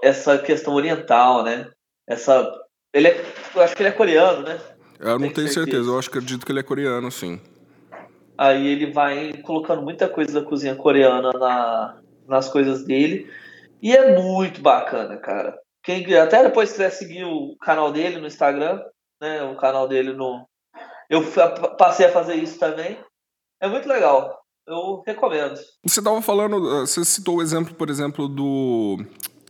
essa 0.01 0.39
questão 0.39 0.75
oriental, 0.75 1.43
né? 1.43 1.69
Essa, 2.07 2.49
ele 2.95 3.09
é, 3.09 3.25
eu 3.53 3.61
acho 3.61 3.75
que 3.75 3.83
ele 3.83 3.89
é 3.89 3.93
coreano, 3.93 4.45
né? 4.45 4.61
Eu 5.01 5.19
não 5.19 5.33
tenho, 5.33 5.49
certeza. 5.49 5.53
certeza, 5.53 5.91
eu 5.91 5.99
acho 5.99 6.09
que 6.09 6.19
acredito 6.19 6.47
que 6.47 6.53
ele 6.53 6.61
é 6.61 6.63
coreano, 6.63 7.11
sim. 7.11 7.41
Aí 8.39 8.69
ele 8.69 8.93
vai 8.93 9.33
colocando 9.43 9.83
muita 9.83 10.09
coisa 10.09 10.41
da 10.41 10.47
cozinha 10.47 10.77
coreana 10.77 11.33
na, 11.33 11.99
nas 12.29 12.49
coisas 12.49 12.85
dele. 12.85 13.29
E 13.83 13.97
é 13.97 14.17
muito 14.17 14.61
bacana, 14.61 15.17
cara. 15.17 15.59
Quem 15.83 16.15
até 16.15 16.45
depois 16.45 16.71
quiser 16.71 16.91
seguir 16.91 17.25
o 17.25 17.57
canal 17.57 17.91
dele 17.91 18.19
no 18.19 18.29
Instagram, 18.29 18.81
né? 19.21 19.43
O 19.45 19.57
canal 19.57 19.89
dele 19.89 20.13
no. 20.13 20.47
Eu 21.09 21.23
passei 21.79 22.07
a 22.07 22.13
fazer 22.13 22.35
isso 22.35 22.59
também. 22.59 22.99
É 23.61 23.69
muito 23.69 23.89
legal. 23.89 24.39
Eu 24.67 25.03
recomendo. 25.07 25.59
Você 25.85 26.01
estava 26.01 26.21
falando, 26.21 26.57
ah, 26.69 26.81
você 26.81 27.05
citou 27.05 27.37
o 27.37 27.43
exemplo, 27.43 27.75
por 27.75 27.89
exemplo, 27.89 28.29
do 28.29 28.99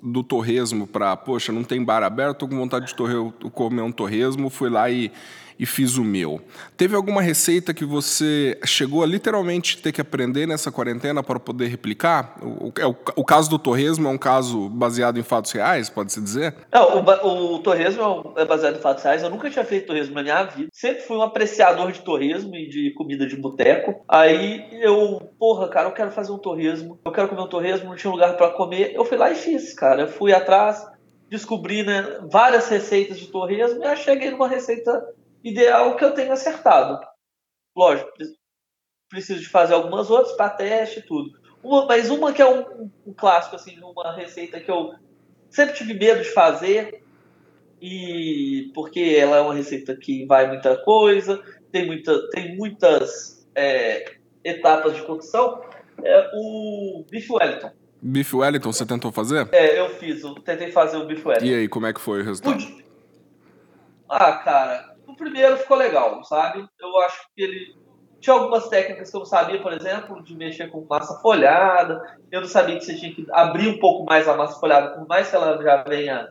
do 0.00 0.22
torresmo 0.22 0.86
para, 0.86 1.16
poxa, 1.16 1.52
não 1.52 1.64
tem 1.64 1.84
bar 1.84 2.04
aberto, 2.04 2.38
tô 2.38 2.48
com 2.48 2.56
vontade 2.56 2.86
de 2.86 2.94
torre, 2.94 3.14
comer 3.52 3.82
um 3.82 3.90
torresmo, 3.90 4.48
fui 4.48 4.70
lá 4.70 4.88
e 4.88 5.10
e 5.58 5.66
fiz 5.66 5.96
o 5.96 6.04
meu. 6.04 6.40
Teve 6.76 6.94
alguma 6.94 7.20
receita 7.20 7.74
que 7.74 7.84
você 7.84 8.58
chegou 8.64 9.02
a 9.02 9.06
literalmente 9.06 9.78
ter 9.78 9.92
que 9.92 10.00
aprender 10.00 10.46
nessa 10.46 10.70
quarentena 10.70 11.22
para 11.22 11.40
poder 11.40 11.66
replicar? 11.66 12.38
O, 12.40 12.68
o, 12.68 12.72
é 12.78 12.86
o 12.86 13.24
caso 13.24 13.50
do 13.50 13.58
torresmo 13.58 14.06
é 14.06 14.10
um 14.10 14.18
caso 14.18 14.68
baseado 14.68 15.18
em 15.18 15.22
fatos 15.22 15.50
reais, 15.52 15.90
pode-se 15.90 16.20
dizer? 16.20 16.54
Não, 16.72 16.98
o, 16.98 17.54
o 17.54 17.58
torresmo 17.58 18.34
é 18.36 18.44
baseado 18.44 18.76
em 18.76 18.80
fatos 18.80 19.02
reais. 19.02 19.22
Eu 19.22 19.30
nunca 19.30 19.50
tinha 19.50 19.64
feito 19.64 19.86
torresmo 19.86 20.14
na 20.14 20.22
minha 20.22 20.44
vida. 20.44 20.68
Sempre 20.72 21.02
fui 21.02 21.16
um 21.16 21.22
apreciador 21.22 21.90
de 21.90 22.00
torresmo 22.00 22.54
e 22.54 22.68
de 22.68 22.92
comida 22.94 23.26
de 23.26 23.36
boteco. 23.36 24.04
Aí 24.08 24.66
eu, 24.80 25.20
porra, 25.38 25.68
cara, 25.68 25.88
eu 25.88 25.92
quero 25.92 26.12
fazer 26.12 26.32
um 26.32 26.38
torresmo. 26.38 26.98
Eu 27.04 27.12
quero 27.12 27.28
comer 27.28 27.42
um 27.42 27.48
torresmo, 27.48 27.88
não 27.88 27.96
tinha 27.96 28.12
lugar 28.12 28.36
para 28.36 28.50
comer. 28.50 28.92
Eu 28.94 29.04
fui 29.04 29.16
lá 29.16 29.30
e 29.30 29.34
fiz, 29.34 29.74
cara. 29.74 30.02
Eu 30.02 30.08
fui 30.08 30.32
atrás, 30.32 30.86
descobri 31.28 31.82
né, 31.82 32.20
várias 32.30 32.68
receitas 32.68 33.18
de 33.18 33.26
torresmo 33.26 33.84
e 33.84 33.96
cheguei 33.96 34.30
numa 34.30 34.48
receita 34.48 35.02
ideal 35.42 35.96
que 35.96 36.04
eu 36.04 36.12
tenho 36.12 36.32
acertado. 36.32 37.00
Lógico, 37.76 38.10
preciso 39.08 39.40
de 39.40 39.48
fazer 39.48 39.74
algumas 39.74 40.10
outras 40.10 40.36
para 40.36 40.50
teste 40.50 41.00
e 41.00 41.02
tudo. 41.02 41.38
Uma, 41.62 41.86
mas 41.86 42.10
uma 42.10 42.32
que 42.32 42.42
é 42.42 42.48
um, 42.48 42.90
um, 43.06 43.12
clássico, 43.12 43.56
assim, 43.56 43.78
uma 43.80 44.14
receita 44.14 44.60
que 44.60 44.70
eu 44.70 44.94
sempre 45.50 45.74
tive 45.74 45.94
medo 45.94 46.22
de 46.22 46.30
fazer, 46.30 47.02
e 47.80 48.70
porque 48.74 49.16
ela 49.18 49.36
é 49.36 49.40
uma 49.40 49.54
receita 49.54 49.96
que 49.96 50.26
vai 50.26 50.46
muita 50.48 50.76
coisa, 50.82 51.42
tem, 51.72 51.86
muita, 51.86 52.28
tem 52.30 52.56
muitas 52.56 53.46
é, 53.54 54.16
etapas 54.44 54.94
de 54.94 55.02
cocção, 55.02 55.62
é 56.02 56.30
o 56.34 57.04
Beef 57.10 57.28
Wellington. 57.30 57.72
Beef 58.00 58.32
Wellington, 58.34 58.72
você 58.72 58.86
tentou 58.86 59.10
fazer? 59.10 59.48
É, 59.52 59.80
eu 59.80 59.90
fiz, 59.90 60.22
eu 60.22 60.34
tentei 60.36 60.70
fazer 60.70 60.96
o 60.96 61.06
Beef 61.06 61.24
Wellington. 61.24 61.46
E 61.46 61.54
aí, 61.54 61.68
como 61.68 61.86
é 61.86 61.92
que 61.92 62.00
foi 62.00 62.20
o 62.20 62.24
resultado? 62.24 62.64
Ah, 64.08 64.32
cara, 64.38 64.87
primeiro 65.18 65.58
ficou 65.58 65.76
legal, 65.76 66.24
sabe? 66.24 66.66
Eu 66.80 67.00
acho 67.00 67.20
que 67.36 67.42
ele 67.42 67.76
Tinha 68.20 68.34
algumas 68.34 68.68
técnicas 68.68 69.10
que 69.10 69.16
eu 69.16 69.20
não 69.20 69.26
sabia, 69.26 69.60
por 69.60 69.72
exemplo, 69.72 70.22
de 70.24 70.34
mexer 70.34 70.70
com 70.70 70.86
massa 70.88 71.20
folhada. 71.20 72.00
Eu 72.32 72.40
não 72.40 72.48
sabia 72.48 72.76
que 72.78 72.84
você 72.84 72.96
tinha 72.96 73.14
que 73.14 73.26
abrir 73.30 73.68
um 73.68 73.78
pouco 73.78 74.04
mais 74.04 74.26
a 74.26 74.36
massa 74.36 74.58
folhada, 74.58 74.96
por 74.96 75.06
mais 75.06 75.28
que 75.28 75.36
ela 75.36 75.62
já 75.62 75.82
venha 75.82 76.28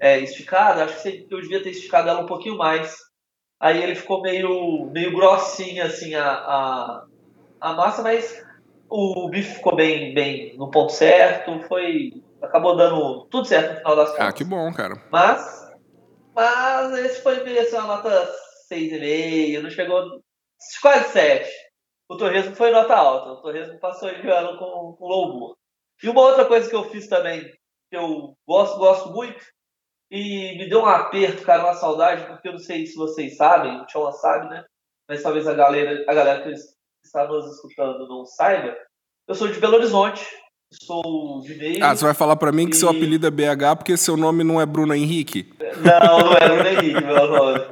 é, 0.00 0.18
esticada. 0.20 0.84
Acho 0.84 0.94
que 0.94 1.00
você, 1.00 1.26
eu 1.30 1.40
devia 1.40 1.62
ter 1.62 1.70
esticado 1.70 2.08
ela 2.08 2.20
um 2.20 2.26
pouquinho 2.26 2.56
mais. 2.56 2.96
Aí 3.58 3.82
ele 3.82 3.94
ficou 3.94 4.22
meio, 4.22 4.86
meio 4.92 5.12
grossinho, 5.14 5.82
assim, 5.84 6.14
a, 6.14 6.28
a, 6.28 7.04
a 7.60 7.72
massa, 7.72 8.02
mas 8.02 8.44
o 8.88 9.28
bife 9.28 9.56
ficou 9.56 9.74
bem, 9.74 10.14
bem 10.14 10.56
no 10.56 10.70
ponto 10.70 10.92
certo. 10.92 11.60
Foi. 11.66 12.12
Acabou 12.42 12.76
dando 12.76 13.26
tudo 13.30 13.46
certo 13.46 13.72
no 13.72 13.76
final 13.78 13.96
das 13.96 14.10
contas. 14.10 14.26
Ah, 14.26 14.32
que 14.32 14.44
bom, 14.44 14.72
cara. 14.72 15.02
Mas, 15.10 15.65
mas 16.36 16.92
esse 16.98 17.22
foi 17.22 17.36
assim, 17.58 17.76
uma 17.76 17.96
nota 17.96 18.10
6,5, 18.70 19.62
não 19.62 19.70
chegou. 19.70 20.22
Quase 20.82 21.12
7. 21.12 21.50
O 22.10 22.16
torresmo 22.18 22.54
foi 22.54 22.70
nota 22.70 22.94
alta. 22.94 23.30
O 23.30 23.40
torresmo 23.40 23.80
passou 23.80 24.12
de 24.12 24.28
ano 24.28 24.58
com, 24.58 24.94
com 24.98 25.06
louvor. 25.06 25.56
E 26.02 26.08
uma 26.10 26.20
outra 26.20 26.44
coisa 26.44 26.68
que 26.68 26.76
eu 26.76 26.84
fiz 26.90 27.08
também, 27.08 27.42
que 27.90 27.96
eu 27.96 28.36
gosto, 28.46 28.78
gosto 28.78 29.10
muito, 29.12 29.42
e 30.10 30.58
me 30.58 30.68
deu 30.68 30.80
um 30.80 30.86
aperto, 30.86 31.42
cara, 31.42 31.64
uma 31.64 31.74
saudade, 31.74 32.26
porque 32.26 32.48
eu 32.48 32.52
não 32.52 32.58
sei 32.58 32.84
se 32.84 32.94
vocês 32.96 33.36
sabem, 33.36 33.80
o 33.80 33.86
Tchon 33.86 34.12
sabe, 34.12 34.50
né? 34.50 34.62
Mas 35.08 35.22
talvez 35.22 35.48
a 35.48 35.54
galera, 35.54 36.04
a 36.06 36.14
galera 36.14 36.42
que 36.42 36.52
está 37.02 37.26
nos 37.26 37.46
escutando 37.46 38.06
não 38.06 38.26
saiba. 38.26 38.76
Eu 39.26 39.34
sou 39.34 39.48
de 39.48 39.58
Belo 39.58 39.76
Horizonte, 39.76 40.22
sou 40.70 41.42
mineiro. 41.42 41.84
Ah, 41.84 41.94
você 41.94 42.04
vai 42.04 42.14
falar 42.14 42.36
para 42.36 42.52
mim 42.52 42.68
que 42.68 42.76
seu 42.76 42.88
apelido 42.88 43.26
é 43.26 43.30
BH 43.30 43.76
porque 43.76 43.96
seu 43.96 44.16
nome 44.16 44.44
não 44.44 44.60
é 44.60 44.66
Bruno 44.66 44.94
Henrique? 44.94 45.52
Não, 45.60 46.18
não 46.18 46.32
é 46.32 46.48
Bruno 46.48 46.68
Henrique, 46.68 47.04
meu 47.04 47.26
nome. 47.28 47.64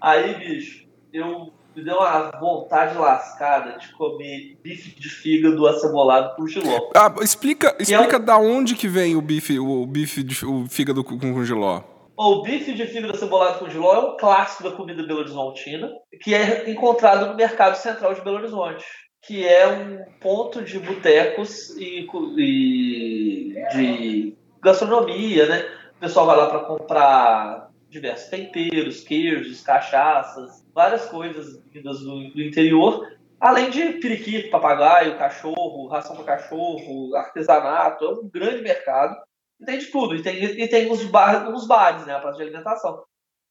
Aí, 0.00 0.34
bicho, 0.34 0.86
eu 1.12 1.52
me 1.74 1.84
deu 1.84 1.96
uma 1.96 2.30
vontade 2.38 2.96
lascada 2.96 3.78
de 3.78 3.92
comer 3.92 4.58
bife 4.62 4.98
de 4.98 5.08
fígado 5.08 5.66
acebolado 5.66 6.34
com 6.36 6.46
giló. 6.46 6.90
Ah, 6.94 7.14
explica, 7.20 7.76
explica 7.78 8.16
é 8.16 8.20
da 8.20 8.38
onde 8.38 8.74
que 8.74 8.88
vem 8.88 9.14
o 9.14 9.20
bife, 9.20 9.58
o 9.58 9.86
bife 9.86 10.22
de, 10.22 10.44
o 10.44 10.66
fígado 10.68 11.04
com, 11.04 11.18
com 11.18 11.44
giló. 11.44 11.82
O 12.18 12.42
bife 12.42 12.72
de 12.72 12.86
fígado 12.86 13.12
acebolado 13.12 13.58
com 13.58 13.68
giló 13.68 13.94
é 13.94 13.98
um 13.98 14.16
clássico 14.16 14.64
da 14.64 14.72
comida 14.72 15.02
belo 15.02 15.20
horizontina, 15.20 15.90
que 16.22 16.34
é 16.34 16.70
encontrado 16.70 17.26
no 17.26 17.34
mercado 17.34 17.74
central 17.76 18.14
de 18.14 18.22
Belo 18.22 18.38
Horizonte, 18.38 18.86
que 19.22 19.46
é 19.46 19.66
um 19.66 20.04
ponto 20.20 20.62
de 20.62 20.78
botecos 20.78 21.70
e, 21.76 22.06
e 22.38 23.54
de 23.72 24.36
gastronomia, 24.62 25.46
né? 25.46 25.64
O 25.96 26.00
pessoal 26.00 26.26
vai 26.26 26.36
lá 26.36 26.48
para 26.48 26.60
comprar 26.60 27.70
diversos 27.88 28.28
temperos, 28.28 29.00
queijos, 29.00 29.60
cachaças, 29.62 30.64
várias 30.74 31.06
coisas 31.06 31.62
vindas 31.70 32.00
do, 32.00 32.30
do 32.30 32.42
interior, 32.42 33.10
além 33.40 33.70
de 33.70 33.94
periquito, 33.94 34.50
papagaio, 34.50 35.18
cachorro, 35.18 35.88
ração 35.88 36.16
para 36.16 36.36
cachorro, 36.36 37.14
artesanato, 37.14 38.04
é 38.04 38.10
um 38.10 38.28
grande 38.28 38.62
mercado. 38.62 39.16
E 39.60 39.64
tem 39.64 39.78
de 39.78 39.86
tudo. 39.86 40.14
E 40.14 40.22
tem, 40.22 40.42
e 40.42 40.68
tem 40.68 40.90
os, 40.90 41.04
bar, 41.04 41.48
os 41.52 41.66
bares, 41.66 42.04
né? 42.06 42.14
A 42.14 42.20
praça 42.20 42.36
de 42.36 42.42
alimentação. 42.42 43.02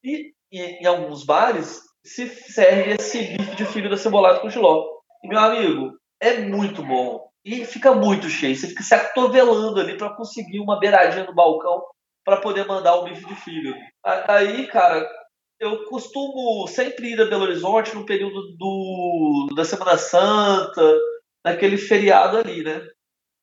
E, 0.04 0.32
e 0.52 0.60
em 0.60 0.86
alguns 0.86 1.24
bares 1.24 1.80
se 2.04 2.28
serve 2.28 2.94
esse 2.94 3.36
bife 3.36 3.56
de 3.56 3.64
fígado 3.64 3.96
cebolado 3.96 4.40
com 4.40 4.50
giló. 4.50 4.95
E, 5.22 5.28
meu 5.28 5.38
amigo, 5.38 5.98
é 6.20 6.38
muito 6.38 6.82
bom. 6.82 7.28
E 7.44 7.64
fica 7.64 7.92
muito 7.94 8.28
cheio. 8.28 8.56
Você 8.56 8.68
fica 8.68 8.82
se 8.82 8.94
atovelando 8.94 9.80
ali 9.80 9.96
para 9.96 10.14
conseguir 10.14 10.60
uma 10.60 10.78
beiradinha 10.78 11.24
no 11.24 11.34
balcão 11.34 11.84
para 12.24 12.38
poder 12.38 12.66
mandar 12.66 12.96
o 12.96 13.04
bife 13.04 13.24
de 13.24 13.34
fígado. 13.36 13.76
Aí, 14.04 14.66
cara, 14.66 15.08
eu 15.60 15.84
costumo 15.84 16.66
sempre 16.66 17.12
ir 17.12 17.20
a 17.20 17.26
Belo 17.26 17.44
Horizonte 17.44 17.94
no 17.94 18.04
período 18.04 18.56
do, 18.58 19.48
da 19.54 19.64
Semana 19.64 19.96
Santa, 19.96 20.98
naquele 21.44 21.78
feriado 21.78 22.38
ali, 22.38 22.64
né? 22.64 22.84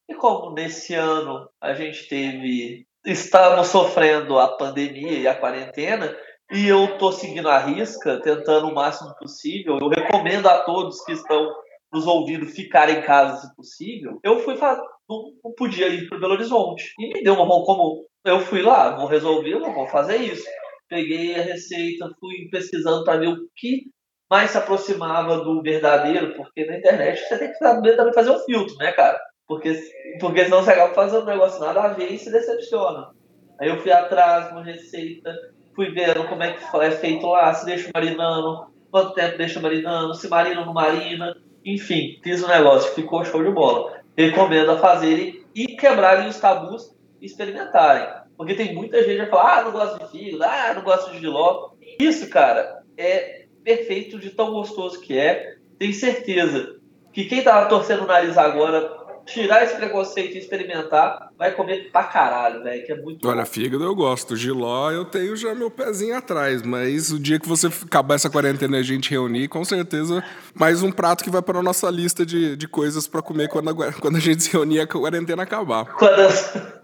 E 0.09 0.13
como 0.15 0.51
nesse 0.51 0.93
ano 0.93 1.49
a 1.61 1.73
gente 1.73 2.07
teve. 2.07 2.85
Estamos 3.05 3.67
sofrendo 3.67 4.39
a 4.39 4.55
pandemia 4.55 5.19
e 5.19 5.27
a 5.27 5.35
quarentena, 5.35 6.15
e 6.53 6.67
eu 6.67 6.97
tô 6.97 7.11
seguindo 7.11 7.49
a 7.49 7.57
risca, 7.57 8.21
tentando 8.21 8.67
o 8.67 8.75
máximo 8.75 9.13
possível. 9.15 9.77
Eu 9.81 9.89
recomendo 9.89 10.47
a 10.47 10.59
todos 10.59 11.03
que 11.03 11.11
estão 11.11 11.53
nos 11.91 12.07
ouvindo 12.07 12.45
ficar 12.45 12.89
em 12.89 13.01
casa 13.01 13.41
se 13.41 13.55
possível. 13.55 14.19
Eu 14.23 14.39
fui 14.39 14.55
não, 14.55 15.31
não 15.43 15.51
podia 15.57 15.87
ir 15.87 16.07
para 16.07 16.19
Belo 16.19 16.33
Horizonte. 16.33 16.93
E 16.99 17.13
me 17.13 17.23
deu 17.23 17.33
uma 17.33 17.45
mão 17.45 17.63
como 17.63 18.05
eu 18.25 18.39
fui 18.39 18.61
lá, 18.61 18.95
vou 18.95 19.07
resolver, 19.07 19.59
não 19.59 19.73
vou 19.73 19.87
fazer 19.87 20.17
isso 20.17 20.47
peguei 20.93 21.35
a 21.35 21.41
receita, 21.41 22.09
fui 22.19 22.47
pesquisando 22.51 23.03
para 23.03 23.19
ver 23.19 23.29
o 23.29 23.47
que 23.55 23.85
mais 24.29 24.51
se 24.51 24.57
aproximava 24.57 25.43
do 25.43 25.61
verdadeiro, 25.61 26.35
porque 26.35 26.65
na 26.65 26.77
internet 26.77 27.19
você 27.19 27.39
tem 27.39 27.49
que 27.49 27.57
saber 27.57 27.95
também 27.95 28.13
fazer 28.13 28.31
um 28.31 28.39
filtro, 28.39 28.75
né, 28.77 28.91
cara? 28.91 29.19
Porque, 29.47 29.73
porque 30.19 30.45
senão 30.45 30.63
você 30.63 30.71
acaba 30.71 30.93
fazendo 30.93 31.23
um 31.23 31.27
negócio 31.27 31.59
nada 31.59 31.81
a 31.81 31.87
ver 31.89 32.11
e 32.11 32.17
se 32.17 32.31
decepciona. 32.31 33.11
Aí 33.59 33.69
eu 33.69 33.79
fui 33.79 33.91
atrás 33.91 34.47
de 34.47 34.53
uma 34.53 34.63
receita, 34.63 35.31
fui 35.75 35.91
vendo 35.91 36.27
como 36.27 36.43
é 36.43 36.53
que 36.53 36.77
é 36.77 36.91
feito 36.91 37.25
lá, 37.27 37.53
se 37.53 37.65
deixa 37.65 37.89
marinando, 37.93 38.67
quanto 38.91 39.13
tempo 39.13 39.37
deixa 39.37 39.59
marinando, 39.59 40.13
se 40.13 40.27
marina 40.27 40.61
ou 40.61 40.65
não 40.65 40.73
marina. 40.73 41.35
Enfim, 41.65 42.19
fiz 42.23 42.43
um 42.43 42.47
negócio, 42.47 42.93
ficou 42.93 43.25
show 43.25 43.43
de 43.43 43.51
bola. 43.51 44.01
Recomendo 44.17 44.71
a 44.71 44.77
fazerem 44.77 45.43
e 45.55 45.67
quebrarem 45.75 46.27
os 46.27 46.39
tabus 46.39 46.93
e 47.21 47.25
experimentarem. 47.25 48.07
Porque 48.37 48.55
tem 48.55 48.73
muita 48.73 48.97
gente 49.03 49.11
que 49.11 49.17
vai 49.17 49.29
falar, 49.29 49.59
ah, 49.59 49.63
não 49.63 49.71
gosto 49.71 49.99
de 49.99 50.11
fígado, 50.11 50.43
ah, 50.43 50.73
não 50.75 50.83
gosto 50.83 51.11
de 51.11 51.19
giló. 51.19 51.71
Isso, 51.99 52.29
cara, 52.29 52.83
é 52.97 53.45
perfeito 53.63 54.19
de 54.19 54.29
tão 54.31 54.51
gostoso 54.51 54.99
que 54.99 55.17
é. 55.17 55.55
Tenho 55.79 55.93
certeza 55.93 56.75
que 57.11 57.25
quem 57.25 57.43
tava 57.43 57.69
torcendo 57.69 58.03
o 58.03 58.07
nariz 58.07 58.37
agora, 58.37 59.02
tirar 59.25 59.63
esse 59.63 59.75
preconceito 59.75 60.35
e 60.35 60.39
experimentar, 60.39 61.29
vai 61.37 61.51
comer 61.51 61.89
pra 61.91 62.03
caralho, 62.03 62.63
velho, 62.63 62.85
que 62.85 62.91
é 62.91 63.01
muito 63.01 63.27
Olha, 63.27 63.43
bom. 63.43 63.45
fígado 63.45 63.83
eu 63.83 63.95
gosto, 63.95 64.35
giló 64.35 64.91
eu 64.91 65.05
tenho 65.05 65.35
já 65.35 65.55
meu 65.55 65.71
pezinho 65.71 66.15
atrás, 66.15 66.61
mas 66.61 67.11
o 67.11 67.19
dia 67.19 67.39
que 67.39 67.47
você 67.47 67.67
acabar 67.67 68.15
essa 68.15 68.29
quarentena 68.29 68.77
e 68.77 68.79
a 68.79 68.83
gente 68.83 69.09
reunir, 69.09 69.47
com 69.47 69.63
certeza, 69.63 70.23
mais 70.53 70.83
um 70.83 70.91
prato 70.91 71.23
que 71.23 71.29
vai 71.29 71.41
para 71.41 71.61
nossa 71.61 71.89
lista 71.89 72.25
de, 72.25 72.55
de 72.55 72.67
coisas 72.67 73.07
para 73.07 73.21
comer 73.21 73.49
quando 73.49 73.69
a, 73.69 73.93
quando 73.99 74.17
a 74.17 74.19
gente 74.19 74.43
se 74.43 74.51
reunir 74.51 74.75
e 74.75 74.81
a 74.81 74.87
quarentena 74.87 75.43
acabar. 75.43 75.85
Quando... 75.85 76.83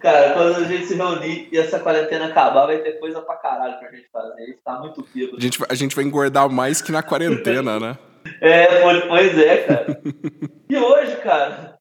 Cara, 0.00 0.32
quando 0.32 0.56
a 0.56 0.64
gente 0.64 0.86
se 0.86 0.96
reunir 0.96 1.48
e 1.52 1.56
essa 1.56 1.78
quarentena 1.78 2.26
acabar, 2.26 2.66
vai 2.66 2.78
ter 2.78 2.98
coisa 2.98 3.20
pra 3.20 3.36
caralho 3.36 3.78
pra 3.78 3.88
gente 3.92 4.08
fazer. 4.12 4.58
Tá 4.64 4.80
muito 4.80 5.06
vivo. 5.14 5.36
A 5.36 5.40
gente, 5.40 5.60
a 5.68 5.74
gente 5.74 5.94
vai 5.94 6.04
engordar 6.04 6.50
mais 6.50 6.82
que 6.82 6.90
na 6.90 7.04
quarentena, 7.04 7.78
né? 7.78 7.96
É, 8.40 8.80
pois 9.08 9.38
é, 9.38 9.56
cara. 9.58 10.02
e 10.68 10.76
hoje, 10.76 11.16
cara, 11.16 11.78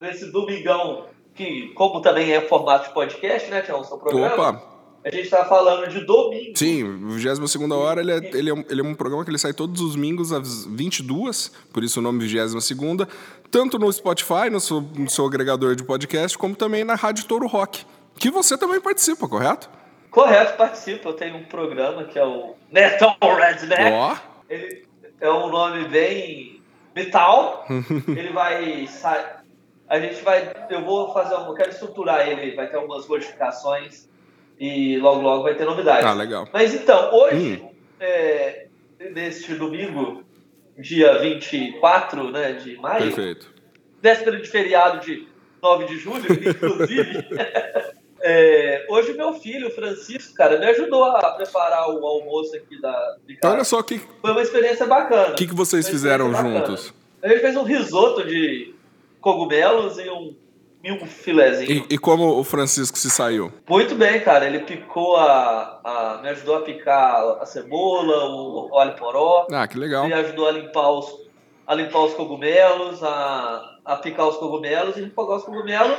nesse 0.00 0.30
domingão, 0.30 1.06
que 1.34 1.68
como 1.74 2.00
também 2.00 2.32
é 2.32 2.40
formato 2.40 2.88
de 2.88 2.94
podcast, 2.94 3.50
né, 3.50 3.62
Tião, 3.62 3.82
seu 3.84 3.98
programa. 3.98 4.34
Opa! 4.34 4.74
A 5.04 5.10
gente 5.10 5.28
tá 5.28 5.44
falando 5.44 5.86
de 5.90 6.00
domingo. 6.06 6.56
Sim, 6.56 7.06
22 7.08 7.70
hora, 7.72 8.00
ele 8.00 8.10
é, 8.10 8.16
ele, 8.32 8.48
é 8.48 8.54
um, 8.54 8.64
ele 8.70 8.80
é 8.80 8.84
um 8.84 8.94
programa 8.94 9.22
que 9.22 9.30
ele 9.30 9.36
sai 9.36 9.52
todos 9.52 9.82
os 9.82 9.94
domingos 9.94 10.32
às 10.32 10.64
22, 10.64 11.52
por 11.70 11.84
isso 11.84 12.00
o 12.00 12.02
nome 12.02 12.26
22 12.26 13.06
tanto 13.50 13.78
no 13.78 13.92
Spotify, 13.92 14.48
no 14.50 14.58
seu, 14.60 14.80
no 14.80 15.08
seu 15.10 15.26
agregador 15.26 15.76
de 15.76 15.84
podcast, 15.84 16.38
como 16.38 16.56
também 16.56 16.84
na 16.84 16.94
Rádio 16.94 17.26
Touro 17.26 17.46
Rock, 17.46 17.84
que 18.18 18.30
você 18.30 18.56
também 18.56 18.80
participa, 18.80 19.28
correto? 19.28 19.68
Correto, 20.10 20.56
participo. 20.56 21.08
Eu 21.08 21.12
tenho 21.12 21.36
um 21.36 21.44
programa 21.44 22.04
que 22.04 22.18
é 22.18 22.24
o 22.24 22.54
Metal 22.72 23.16
Redneck. 23.20 23.92
Ó. 23.92 24.16
Ele 24.48 24.83
é 25.26 25.32
um 25.32 25.48
nome 25.48 25.88
bem 25.88 26.62
metal. 26.94 27.66
ele 28.08 28.32
vai 28.32 28.86
a 29.88 30.00
gente 30.00 30.22
vai, 30.22 30.52
eu 30.70 30.84
vou 30.84 31.12
fazer, 31.12 31.34
eu 31.34 31.54
quero 31.54 31.70
estruturar 31.70 32.26
ele, 32.28 32.56
vai 32.56 32.68
ter 32.68 32.76
algumas 32.76 33.06
modificações 33.06 34.08
e 34.58 34.98
logo, 34.98 35.20
logo 35.20 35.42
vai 35.42 35.54
ter 35.54 35.64
novidades. 35.64 36.04
Ah, 36.04 36.14
legal. 36.14 36.48
Mas 36.52 36.74
então, 36.74 37.14
hoje, 37.14 37.62
hum. 37.62 37.70
é, 38.00 38.66
neste 39.12 39.54
domingo, 39.54 40.24
dia 40.78 41.18
24 41.18 42.30
né, 42.30 42.52
de 42.54 42.76
maio, 42.78 43.04
Perfeito. 43.04 43.52
véspera 44.00 44.40
de 44.40 44.48
feriado 44.48 45.00
de 45.00 45.28
9 45.62 45.84
de 45.84 45.96
julho, 45.98 46.24
inclusive, 46.32 47.26
é, 48.26 48.86
hoje 48.88 49.12
meu 49.12 49.34
filho, 49.34 49.70
Francisco, 49.70 50.34
cara, 50.34 50.58
me 50.58 50.64
ajudou 50.66 51.04
a 51.04 51.32
preparar 51.32 51.90
o 51.90 52.06
almoço 52.06 52.56
aqui 52.56 52.80
da. 52.80 53.16
Olha 53.44 53.64
só 53.64 53.82
que... 53.82 54.00
Foi 54.22 54.30
uma 54.30 54.40
experiência 54.40 54.86
bacana. 54.86 55.32
O 55.32 55.34
que, 55.34 55.46
que 55.46 55.54
vocês 55.54 55.86
fizeram 55.86 56.32
juntos? 56.34 56.94
A 57.22 57.28
gente 57.28 57.40
fez 57.40 57.54
um 57.54 57.64
risoto 57.64 58.26
de 58.26 58.74
cogumelos 59.20 59.98
e 59.98 60.08
um 60.08 60.34
e 60.82 60.92
um 60.92 61.06
filezinho. 61.06 61.70
E, 61.70 61.94
e, 61.94 61.98
como 61.98 62.38
o 62.38 62.44
Francisco 62.44 62.98
se 62.98 63.08
saiu? 63.10 63.50
Muito 63.68 63.94
bem, 63.94 64.20
cara. 64.20 64.46
Ele 64.46 64.60
picou 64.60 65.16
a, 65.16 65.80
a. 65.82 66.20
me 66.22 66.28
ajudou 66.28 66.56
a 66.56 66.60
picar 66.60 67.38
a 67.40 67.46
cebola, 67.46 68.26
o, 68.26 68.70
o 68.70 68.78
alho 68.78 68.94
poró. 68.94 69.46
Ah, 69.50 69.66
que 69.66 69.78
legal. 69.78 70.06
Me 70.06 70.12
ajudou 70.12 70.46
a 70.46 70.52
limpar 70.52 70.90
os, 70.90 71.10
a 71.66 71.74
limpar 71.74 72.04
os 72.04 72.12
cogumelos, 72.12 73.02
a, 73.02 73.78
a 73.84 73.96
picar 73.96 74.28
os 74.28 74.36
cogumelos 74.36 74.96
e 74.98 75.02
refogar 75.02 75.38
os 75.38 75.44
cogumelos. 75.44 75.98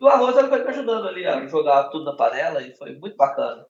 E 0.00 0.04
o 0.04 0.08
arroz 0.08 0.36
ele 0.36 0.48
foi 0.48 0.62
me 0.62 0.68
ajudando 0.68 1.08
ali 1.08 1.26
a 1.26 1.46
jogar 1.46 1.84
tudo 1.84 2.04
na 2.04 2.16
panela 2.16 2.62
e 2.62 2.76
foi 2.76 2.94
muito 2.96 3.16
bacana. 3.16 3.64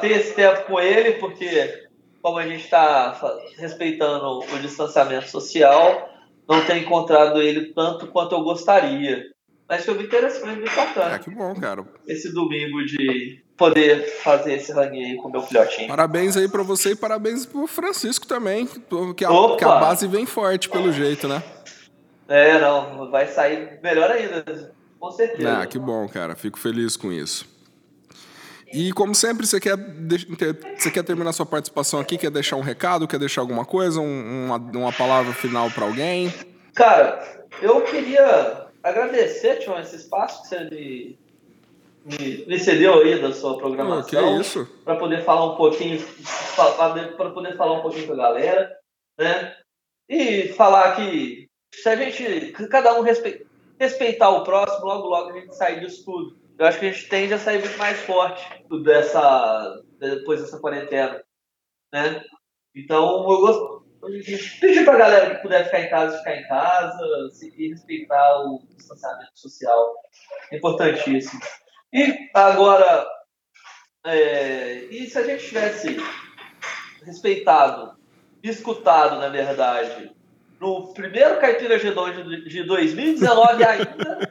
Ter 0.00 0.12
esse 0.12 0.34
tempo 0.34 0.66
com 0.66 0.78
ele, 0.78 1.14
porque 1.14 1.88
como 2.22 2.38
a 2.38 2.46
gente 2.46 2.64
está 2.64 3.12
respeitando 3.58 4.38
o 4.38 4.58
distanciamento 4.60 5.28
social, 5.28 6.08
não 6.48 6.64
ter 6.64 6.78
encontrado 6.78 7.42
ele 7.42 7.72
tanto 7.74 8.06
quanto 8.06 8.34
eu 8.34 8.42
gostaria. 8.42 9.24
Mas 9.68 9.84
foi 9.84 9.94
muito 9.94 10.06
interessante, 10.06 10.60
muito 10.60 10.76
bacana. 10.76 11.16
É, 11.16 11.18
que 11.18 11.30
bom, 11.30 11.54
cara. 11.54 11.84
Esse 12.06 12.32
domingo 12.32 12.84
de 12.84 13.42
poder 13.56 14.06
fazer 14.22 14.54
esse 14.54 14.72
ranguinho 14.72 15.16
com 15.16 15.30
meu 15.30 15.42
filhotinho. 15.42 15.88
Parabéns 15.88 16.36
aí 16.36 16.48
para 16.48 16.62
você 16.62 16.90
e 16.90 16.96
parabéns 16.96 17.46
pro 17.46 17.66
Francisco 17.66 18.26
também, 18.26 18.66
que 19.16 19.24
a, 19.24 19.56
que 19.56 19.64
a 19.64 19.76
base 19.78 20.06
vem 20.06 20.26
forte 20.26 20.68
pelo 20.68 20.92
jeito, 20.92 21.28
né? 21.28 21.42
É, 22.28 22.58
não, 22.58 23.10
vai 23.10 23.26
sair 23.26 23.78
melhor 23.82 24.10
ainda, 24.10 24.72
com 25.04 25.10
certeza. 25.10 25.58
Ah, 25.58 25.66
que 25.66 25.78
bom, 25.78 26.08
cara. 26.08 26.34
Fico 26.34 26.58
feliz 26.58 26.96
com 26.96 27.12
isso. 27.12 27.46
E 28.72 28.90
como 28.92 29.14
sempre, 29.14 29.46
você 29.46 29.60
quer, 29.60 29.76
você 29.76 30.90
quer 30.90 31.02
terminar 31.04 31.32
sua 31.34 31.44
participação 31.44 32.00
aqui? 32.00 32.16
Quer 32.16 32.30
deixar 32.30 32.56
um 32.56 32.62
recado? 32.62 33.06
Quer 33.06 33.18
deixar 33.18 33.42
alguma 33.42 33.66
coisa? 33.66 34.00
Um, 34.00 34.46
uma, 34.46 34.56
uma 34.56 34.92
palavra 34.92 35.34
final 35.34 35.70
para 35.70 35.84
alguém? 35.84 36.32
Cara, 36.74 37.46
eu 37.60 37.82
queria 37.82 38.66
agradecer, 38.82 39.58
Tião, 39.58 39.78
esse 39.78 39.96
espaço 39.96 40.42
que 40.42 40.48
você 40.48 40.64
me, 40.64 41.18
me, 42.06 42.46
me 42.46 42.58
cedeu 42.58 43.02
aí 43.02 43.20
da 43.20 43.32
sua 43.32 43.58
programação. 43.58 44.08
Que 44.08 44.16
é 44.16 44.40
isso? 44.40 44.66
Para 44.86 44.96
poder 44.96 45.22
falar 45.22 45.52
um 45.52 45.56
pouquinho, 45.56 46.02
para 46.56 47.30
poder 47.30 47.56
falar 47.58 47.78
um 47.78 47.82
pouquinho 47.82 48.06
com 48.06 48.14
a 48.14 48.16
galera, 48.16 48.74
né? 49.18 49.54
E 50.08 50.48
falar 50.48 50.96
que 50.96 51.46
se 51.74 51.88
a 51.88 51.96
gente, 51.96 52.52
cada 52.68 52.98
um 52.98 53.02
respe, 53.02 53.43
respeitar 53.78 54.30
o 54.30 54.44
próximo, 54.44 54.86
logo 54.86 55.08
logo 55.08 55.30
a 55.30 55.40
gente 55.40 55.54
sair 55.54 55.80
disso 55.80 56.04
tudo 56.04 56.44
eu 56.58 56.66
acho 56.66 56.78
que 56.78 56.86
a 56.86 56.92
gente 56.92 57.08
tende 57.08 57.34
a 57.34 57.38
sair 57.38 57.58
muito 57.58 57.76
mais 57.78 57.98
forte 58.00 58.44
dessa, 58.82 59.82
depois 59.98 60.40
dessa 60.40 60.58
quarentena, 60.58 61.22
né? 61.92 62.24
Então, 62.74 63.28
eu 63.30 63.40
gosto 63.40 63.84
pedir 64.60 64.84
pra 64.84 64.96
galera 64.96 65.34
que 65.34 65.42
puder 65.42 65.64
ficar 65.64 65.80
em 65.80 65.90
casa, 65.90 66.18
ficar 66.18 66.36
em 66.36 66.46
casa, 66.46 67.30
e 67.56 67.68
respeitar 67.68 68.40
o 68.42 68.62
distanciamento 68.76 69.30
social. 69.34 69.94
É 70.52 70.56
importantíssimo. 70.56 71.40
E 71.92 72.30
agora, 72.34 73.06
é, 74.04 74.84
e 74.90 75.06
se 75.06 75.18
a 75.18 75.24
gente 75.24 75.46
tivesse 75.46 75.96
respeitado, 77.04 77.96
escutado, 78.42 79.18
na 79.18 79.28
verdade, 79.28 80.14
no 80.60 80.92
primeiro 80.94 81.38
Caipira 81.38 81.78
G2 81.78 82.48
de 82.48 82.62
2019 82.64 83.64
ainda, 83.64 84.30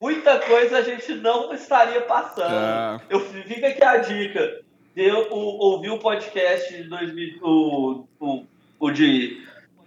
muita 0.00 0.38
coisa 0.40 0.78
a 0.78 0.82
gente 0.82 1.14
não 1.14 1.52
estaria 1.52 2.00
passando. 2.02 2.54
É. 2.54 3.00
Eu 3.10 3.20
fica 3.20 3.68
aqui 3.68 3.84
a 3.84 3.96
dica. 3.98 4.60
Eu 4.94 5.28
ouvi 5.30 5.88
o 5.88 5.98
podcast 5.98 6.74
de 6.76 6.84
2000, 6.84 7.38
o, 7.42 8.04
o, 8.20 8.44
o 8.78 8.90
de 8.90 9.42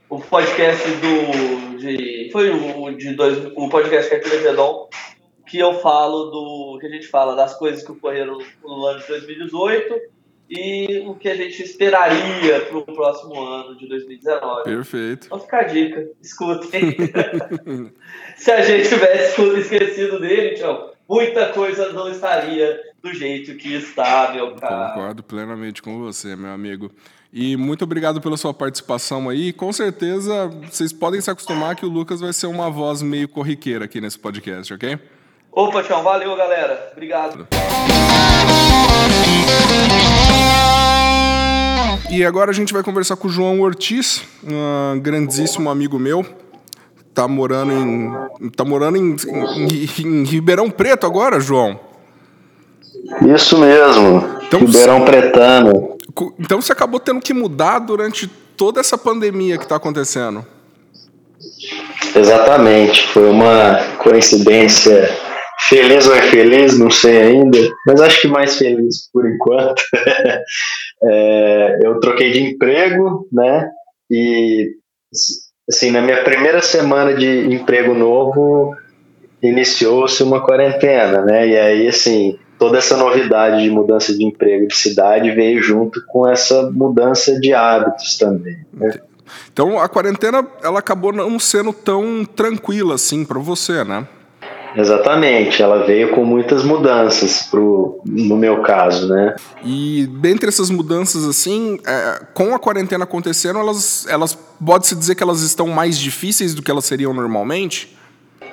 o 0.09 0.19
podcast 0.19 0.87
do 0.87 1.77
de 1.77 2.29
foi 2.31 2.49
o 2.49 2.91
de 2.91 3.13
dois, 3.13 3.37
o 3.55 3.69
podcast 3.69 4.13
é 4.13 4.17
Levedon 4.17 4.87
que 5.47 5.59
eu 5.59 5.75
falo 5.75 6.25
do 6.25 6.79
que 6.79 6.87
a 6.87 6.89
gente 6.89 7.07
fala 7.07 7.35
das 7.35 7.55
coisas 7.57 7.83
que 7.83 7.91
ocorreram 7.91 8.39
no 8.63 8.85
ano 8.85 8.99
de 8.99 9.07
2018 9.07 10.14
e 10.49 11.03
o 11.05 11.15
que 11.15 11.27
a 11.27 11.35
gente 11.35 11.61
esperaria 11.63 12.61
para 12.61 12.77
o 12.77 12.83
próximo 12.83 13.41
ano 13.41 13.77
de 13.77 13.87
2019. 13.87 14.63
Perfeito. 14.63 15.27
Então 15.27 15.39
fica 15.39 15.57
a 15.57 15.63
dica, 15.63 16.07
escutem. 16.21 16.95
Se 18.37 18.51
a 18.51 18.61
gente 18.61 18.89
tivesse 18.89 19.41
esquecido 19.59 20.19
dele, 20.19 20.55
tchau, 20.55 20.93
muita 21.07 21.47
coisa 21.47 21.91
não 21.93 22.09
estaria 22.09 22.79
do 23.01 23.13
jeito 23.13 23.55
que 23.55 23.75
está, 23.75 24.31
meu 24.33 24.55
cara. 24.55 24.93
Concordo 24.93 25.23
plenamente 25.23 25.81
com 25.81 25.99
você, 25.99 26.35
meu 26.35 26.51
amigo. 26.51 26.91
E 27.31 27.57
muito 27.57 27.83
obrigado 27.83 28.21
pela 28.21 28.37
sua 28.37 28.53
participação 28.53 29.27
aí. 29.27 29.51
Com 29.51 29.73
certeza, 29.73 30.47
vocês 30.47 30.93
podem 30.93 31.19
se 31.19 31.29
acostumar 31.29 31.75
que 31.75 31.85
o 31.85 31.89
Lucas 31.89 32.21
vai 32.21 32.31
ser 32.31 32.47
uma 32.47 32.69
voz 32.69 33.01
meio 33.01 33.27
corriqueira 33.27 33.85
aqui 33.85 33.99
nesse 33.99 34.17
podcast, 34.17 34.73
ok? 34.73 34.97
Opa, 35.51 35.83
tchau. 35.83 36.01
Valeu, 36.03 36.35
galera. 36.35 36.91
Obrigado. 36.93 37.47
E 42.09 42.23
agora 42.23 42.51
a 42.51 42.53
gente 42.53 42.71
vai 42.71 42.83
conversar 42.83 43.15
com 43.15 43.27
o 43.27 43.31
João 43.31 43.61
Ortiz, 43.61 44.21
um 44.43 44.99
grandíssimo 44.99 45.69
amigo 45.69 45.97
meu. 45.97 46.25
Tá 47.13 47.27
morando 47.27 47.71
em. 47.71 48.49
Tá 48.55 48.63
morando 48.63 48.97
em, 48.97 49.15
em, 49.25 50.07
em 50.07 50.23
Ribeirão 50.23 50.69
Preto 50.69 51.05
agora, 51.05 51.39
João? 51.39 51.79
Isso 53.33 53.57
mesmo. 53.57 54.23
Então, 54.47 54.59
Ribeirão 54.59 55.03
Pretano. 55.03 55.97
Então 56.39 56.61
você 56.61 56.71
acabou 56.71 56.99
tendo 56.99 57.21
que 57.21 57.33
mudar 57.33 57.79
durante 57.79 58.27
toda 58.27 58.79
essa 58.79 58.97
pandemia 58.97 59.57
que 59.57 59.63
está 59.63 59.75
acontecendo. 59.75 60.45
Exatamente. 62.15 63.07
Foi 63.07 63.29
uma 63.29 63.79
coincidência 63.97 65.09
Feliz 65.67 66.07
ou 66.07 66.15
infeliz, 66.15 66.77
não 66.77 66.91
sei 66.91 67.17
ainda, 67.17 67.57
mas 67.87 67.99
acho 68.01 68.21
que 68.21 68.27
mais 68.27 68.57
feliz 68.57 69.09
por 69.11 69.27
enquanto. 69.27 69.81
é, 71.03 71.79
eu 71.83 71.99
troquei 71.99 72.31
de 72.31 72.41
emprego, 72.43 73.27
né? 73.31 73.69
E 74.09 74.71
assim, 75.67 75.91
na 75.91 76.01
minha 76.01 76.23
primeira 76.23 76.61
semana 76.61 77.13
de 77.15 77.53
emprego 77.53 77.93
novo, 77.95 78.75
iniciou-se 79.41 80.21
uma 80.21 80.43
quarentena, 80.43 81.21
né? 81.21 81.47
E 81.47 81.57
aí, 81.57 81.87
assim, 81.87 82.37
toda 82.59 82.77
essa 82.77 82.95
novidade 82.97 83.63
de 83.63 83.69
mudança 83.69 84.15
de 84.15 84.23
emprego 84.23 84.67
de 84.67 84.75
cidade 84.75 85.31
veio 85.31 85.61
junto 85.61 86.03
com 86.07 86.27
essa 86.27 86.69
mudança 86.71 87.39
de 87.39 87.53
hábitos 87.53 88.17
também. 88.17 88.57
Né? 88.73 88.99
Então 89.51 89.79
a 89.79 89.89
quarentena 89.89 90.45
ela 90.61 90.79
acabou 90.79 91.11
não 91.11 91.39
sendo 91.39 91.73
tão 91.73 92.23
tranquila 92.23 92.95
assim 92.95 93.25
para 93.25 93.39
você, 93.39 93.83
né? 93.83 94.07
Exatamente, 94.75 95.61
ela 95.61 95.85
veio 95.85 96.11
com 96.11 96.25
muitas 96.25 96.63
mudanças 96.63 97.43
pro, 97.43 98.01
no 98.05 98.35
meu 98.35 98.61
caso, 98.61 99.07
né? 99.07 99.35
E 99.63 100.07
dentre 100.19 100.49
essas 100.49 100.69
mudanças, 100.69 101.23
assim, 101.23 101.79
é, 101.87 102.21
com 102.33 102.53
a 102.53 102.59
quarentena 102.59 103.05
acontecendo, 103.05 103.59
elas, 103.59 104.05
elas 104.09 104.37
pode-se 104.63 104.95
dizer 104.95 105.15
que 105.15 105.23
elas 105.23 105.41
estão 105.41 105.67
mais 105.67 105.97
difíceis 105.97 106.53
do 106.53 106.61
que 106.61 106.69
elas 106.69 106.85
seriam 106.85 107.13
normalmente? 107.13 107.95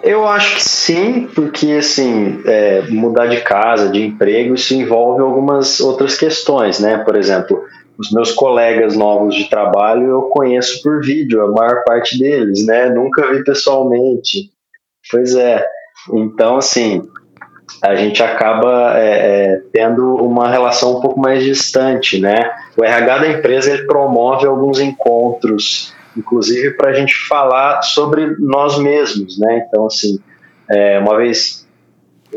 Eu 0.03 0.27
acho 0.27 0.57
que 0.57 0.63
sim, 0.63 1.29
porque 1.33 1.73
assim, 1.73 2.41
é, 2.45 2.83
mudar 2.89 3.27
de 3.27 3.41
casa, 3.41 3.89
de 3.89 4.03
emprego, 4.03 4.55
isso 4.55 4.75
envolve 4.75 5.23
algumas 5.23 5.81
outras 5.81 6.17
questões, 6.17 6.81
né? 6.81 6.99
Por 6.99 7.15
exemplo, 7.17 7.63
os 7.97 8.11
meus 8.11 8.33
colegas 8.33 8.97
novos 8.97 9.35
de 9.35 9.49
trabalho 9.49 10.09
eu 10.09 10.23
conheço 10.23 10.83
por 10.83 11.05
vídeo, 11.05 11.43
a 11.43 11.51
maior 11.53 11.85
parte 11.85 12.19
deles, 12.19 12.67
né? 12.67 12.91
Nunca 12.91 13.33
vi 13.33 13.45
pessoalmente. 13.45 14.51
Pois 15.11 15.35
é. 15.35 15.65
Então, 16.13 16.57
assim, 16.57 17.03
a 17.83 17.95
gente 17.95 18.23
acaba 18.23 18.99
é, 18.99 19.07
é, 19.07 19.63
tendo 19.73 20.15
uma 20.17 20.49
relação 20.49 20.99
um 20.99 21.01
pouco 21.01 21.21
mais 21.21 21.43
distante, 21.43 22.21
né? 22.21 22.51
O 22.77 22.85
RH 22.85 23.19
da 23.19 23.29
empresa 23.29 23.73
ele 23.73 23.87
promove 23.87 24.47
alguns 24.47 24.81
encontros, 24.81 25.95
inclusive 26.17 26.73
para 26.73 26.91
a 26.91 26.93
gente 26.93 27.15
falar 27.27 27.83
sobre 27.83 28.37
nós 28.39 28.79
mesmos, 28.79 29.39
né? 29.39 29.65
Então, 29.67 29.87
assim, 29.87 30.19
é, 30.71 30.99
uma 30.99 31.17
vez, 31.17 31.67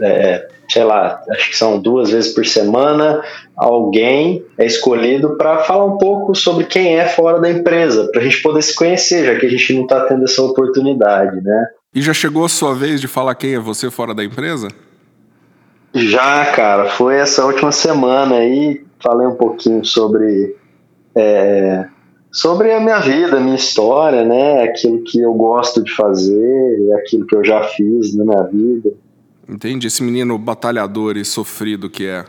é, 0.01 0.47
sei 0.69 0.83
lá, 0.83 1.21
acho 1.31 1.49
que 1.49 1.57
são 1.57 1.79
duas 1.79 2.11
vezes 2.11 2.33
por 2.33 2.45
semana, 2.45 3.21
alguém 3.55 4.43
é 4.57 4.65
escolhido 4.65 5.37
para 5.37 5.59
falar 5.59 5.85
um 5.85 5.97
pouco 5.97 6.33
sobre 6.33 6.65
quem 6.65 6.97
é 6.97 7.07
fora 7.07 7.39
da 7.39 7.49
empresa, 7.49 8.09
para 8.11 8.21
a 8.21 8.23
gente 8.23 8.41
poder 8.41 8.61
se 8.61 8.73
conhecer, 8.75 9.25
já 9.25 9.39
que 9.39 9.45
a 9.45 9.49
gente 9.49 9.73
não 9.73 9.83
está 9.83 10.01
tendo 10.05 10.23
essa 10.23 10.41
oportunidade, 10.41 11.41
né? 11.41 11.67
E 11.95 12.01
já 12.01 12.13
chegou 12.13 12.43
a 12.43 12.49
sua 12.49 12.75
vez 12.75 12.99
de 12.99 13.07
falar 13.07 13.33
quem 13.35 13.53
é 13.53 13.59
você 13.59 13.89
fora 13.89 14.13
da 14.13 14.21
empresa? 14.21 14.67
Já, 15.93 16.45
cara. 16.51 16.89
Foi 16.89 17.15
essa 17.15 17.45
última 17.45 17.71
semana 17.71 18.35
aí. 18.35 18.83
Falei 19.01 19.25
um 19.25 19.35
pouquinho 19.35 19.85
sobre. 19.85 20.57
É, 21.15 21.85
sobre 22.29 22.73
a 22.73 22.81
minha 22.81 22.99
vida, 22.99 23.37
a 23.37 23.39
minha 23.39 23.55
história, 23.55 24.25
né? 24.25 24.63
Aquilo 24.63 25.01
que 25.05 25.21
eu 25.21 25.33
gosto 25.33 25.81
de 25.81 25.95
fazer, 25.95 26.93
aquilo 27.01 27.25
que 27.25 27.33
eu 27.33 27.45
já 27.45 27.63
fiz 27.63 28.13
na 28.13 28.25
minha 28.25 28.43
vida. 28.43 28.91
Entendi. 29.47 29.87
Esse 29.87 30.03
menino 30.03 30.37
batalhador 30.37 31.15
e 31.15 31.23
sofrido 31.23 31.89
que 31.89 32.05
é. 32.05 32.25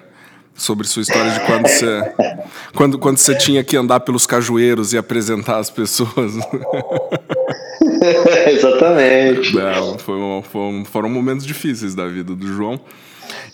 Sobre 0.55 0.87
sua 0.87 1.03
história 1.03 1.33
de 1.33 1.41
quando 1.41 1.67
você, 1.67 2.15
quando, 2.75 2.99
quando 2.99 3.19
você 3.19 3.35
tinha 3.35 3.63
que 3.63 3.77
andar 3.77 4.01
pelos 4.01 4.27
cajueiros 4.27 4.95
e 4.95 4.97
apresentar 4.97 5.59
as 5.59 5.69
pessoas. 5.69 6.35
Exatamente. 8.51 9.55
Não, 9.55 9.95
um, 9.95 10.43
foi 10.43 10.61
um, 10.61 10.85
foram 10.85 11.09
momentos 11.09 11.47
difíceis 11.47 11.95
da 11.95 12.07
vida 12.07 12.35
do 12.35 12.47
João. 12.47 12.81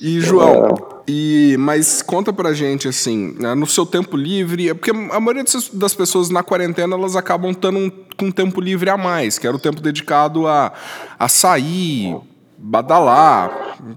E, 0.01 0.21
João, 0.21 0.75
e, 1.07 1.57
mas 1.59 2.03
conta 2.03 2.33
pra 2.33 2.53
gente, 2.53 2.89
assim, 2.89 3.35
né, 3.39 3.55
no 3.55 3.67
seu 3.67 3.87
tempo 3.87 4.17
livre, 4.17 4.69
é 4.69 4.75
porque 4.75 4.91
a 4.91 5.21
maioria 5.21 5.45
das 5.73 5.95
pessoas 5.95 6.29
na 6.29 6.43
quarentena, 6.43 6.97
elas 6.97 7.17
acabam 7.17 7.51
estando 7.51 7.79
um, 7.79 7.91
com 8.17 8.31
tempo 8.31 8.61
livre 8.61 8.91
a 8.91 8.97
mais, 8.97 9.39
que 9.39 9.47
era 9.47 9.57
o 9.57 9.61
tempo 9.61 9.81
dedicado 9.81 10.47
a, 10.47 10.73
a 11.19 11.29
sair, 11.29 12.17
badalar, 12.59 13.51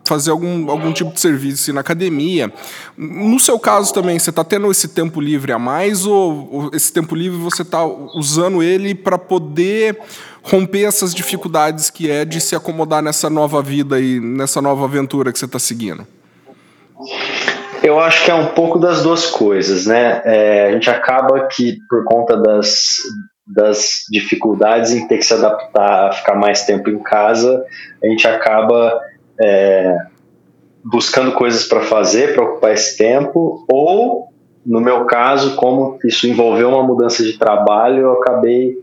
fazer 0.03 0.31
algum, 0.31 0.69
algum 0.69 0.91
tipo 0.91 1.11
de 1.11 1.19
serviço 1.19 1.71
na 1.73 1.81
academia. 1.81 2.51
No 2.97 3.39
seu 3.39 3.59
caso 3.59 3.93
também, 3.93 4.17
você 4.17 4.29
está 4.29 4.43
tendo 4.43 4.69
esse 4.71 4.87
tempo 4.87 5.21
livre 5.21 5.51
a 5.51 5.59
mais 5.59 6.05
ou, 6.05 6.49
ou 6.51 6.71
esse 6.73 6.91
tempo 6.91 7.15
livre 7.15 7.37
você 7.37 7.61
está 7.61 7.85
usando 7.85 8.63
ele 8.63 8.95
para 8.95 9.17
poder 9.17 9.99
romper 10.43 10.83
essas 10.83 11.13
dificuldades 11.13 11.89
que 11.89 12.09
é 12.09 12.23
de 12.23 12.39
se 12.39 12.55
acomodar 12.55 13.01
nessa 13.01 13.29
nova 13.29 13.61
vida 13.61 13.99
e 13.99 14.19
nessa 14.19 14.61
nova 14.61 14.85
aventura 14.85 15.31
que 15.31 15.39
você 15.39 15.45
está 15.45 15.59
seguindo? 15.59 16.05
Eu 17.83 17.99
acho 17.99 18.23
que 18.23 18.31
é 18.31 18.35
um 18.35 18.47
pouco 18.47 18.79
das 18.79 19.03
duas 19.03 19.27
coisas, 19.27 19.85
né? 19.85 20.21
É, 20.23 20.67
a 20.69 20.71
gente 20.71 20.89
acaba 20.89 21.47
que, 21.47 21.77
por 21.89 22.03
conta 22.03 22.37
das, 22.37 22.97
das 23.45 24.05
dificuldades 24.09 24.91
em 24.91 25.07
ter 25.07 25.17
que 25.17 25.25
se 25.25 25.33
adaptar 25.33 26.09
a 26.09 26.11
ficar 26.11 26.35
mais 26.35 26.65
tempo 26.65 26.89
em 26.89 27.01
casa, 27.01 27.63
a 28.03 28.07
gente 28.07 28.27
acaba 28.27 28.99
é, 29.41 29.97
buscando 30.83 31.33
coisas 31.33 31.67
para 31.67 31.81
fazer, 31.81 32.33
para 32.33 32.43
ocupar 32.43 32.73
esse 32.73 32.97
tempo, 32.97 33.65
ou, 33.71 34.29
no 34.65 34.79
meu 34.79 35.05
caso, 35.05 35.55
como 35.55 35.97
isso 36.05 36.27
envolveu 36.27 36.69
uma 36.69 36.83
mudança 36.83 37.23
de 37.23 37.37
trabalho, 37.37 38.01
eu 38.01 38.11
acabei 38.13 38.77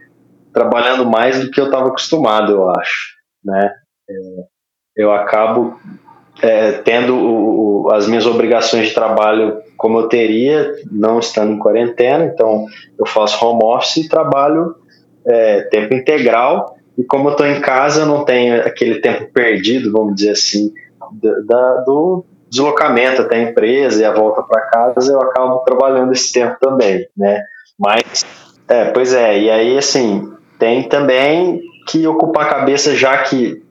trabalhando 0.53 1.07
mais 1.07 1.41
do 1.41 1.51
que 1.51 1.61
eu 1.61 1.67
estava 1.67 1.89
acostumado, 1.89 2.53
eu 2.53 2.71
acho, 2.71 3.15
né? 3.45 3.73
É, 4.09 4.15
eu 4.97 5.13
acabo 5.13 5.79
é, 6.43 6.73
tendo 6.73 7.15
o, 7.15 7.85
o, 7.85 7.93
as 7.93 8.07
minhas 8.07 8.27
obrigações 8.27 8.89
de 8.89 8.95
trabalho 8.95 9.63
como 9.77 9.99
eu 9.99 10.09
teria, 10.09 10.75
não 10.91 11.19
estando 11.19 11.53
em 11.53 11.59
quarentena, 11.59 12.25
então 12.25 12.67
eu 12.99 13.07
faço 13.07 13.45
home 13.45 13.65
office 13.65 13.97
e 13.97 14.09
trabalho 14.09 14.77
é, 15.27 15.63
tempo 15.63 15.95
integral, 15.95 16.77
e 16.97 17.05
como 17.05 17.29
eu 17.29 17.33
estou 17.33 17.47
em 17.47 17.61
casa, 17.61 18.03
eu 18.03 18.07
não 18.07 18.25
tenho 18.25 18.61
aquele 18.61 19.01
tempo 19.01 19.33
perdido, 19.33 19.93
vamos 19.93 20.15
dizer 20.17 20.33
assim, 20.33 20.73
da, 21.47 21.77
do 21.87 22.25
deslocamento 22.49 23.23
até 23.23 23.37
a 23.37 23.43
empresa 23.43 24.03
e 24.03 24.05
a 24.05 24.13
volta 24.13 24.43
para 24.43 24.61
casa, 24.63 25.13
eu 25.13 25.21
acabo 25.21 25.61
trabalhando 25.61 26.13
esse 26.13 26.33
tempo 26.33 26.57
também, 26.61 27.07
né? 27.17 27.43
Mas, 27.79 28.27
é, 28.69 28.87
pois 28.87 29.15
é, 29.15 29.39
e 29.39 29.51
aí, 29.51 29.79
assim, 29.79 30.31
tem 30.59 30.87
também 30.89 31.63
que 31.89 32.07
ocupar 32.07 32.47
a 32.47 32.51
cabeça, 32.51 32.95
já 32.95 33.23
que, 33.23 33.63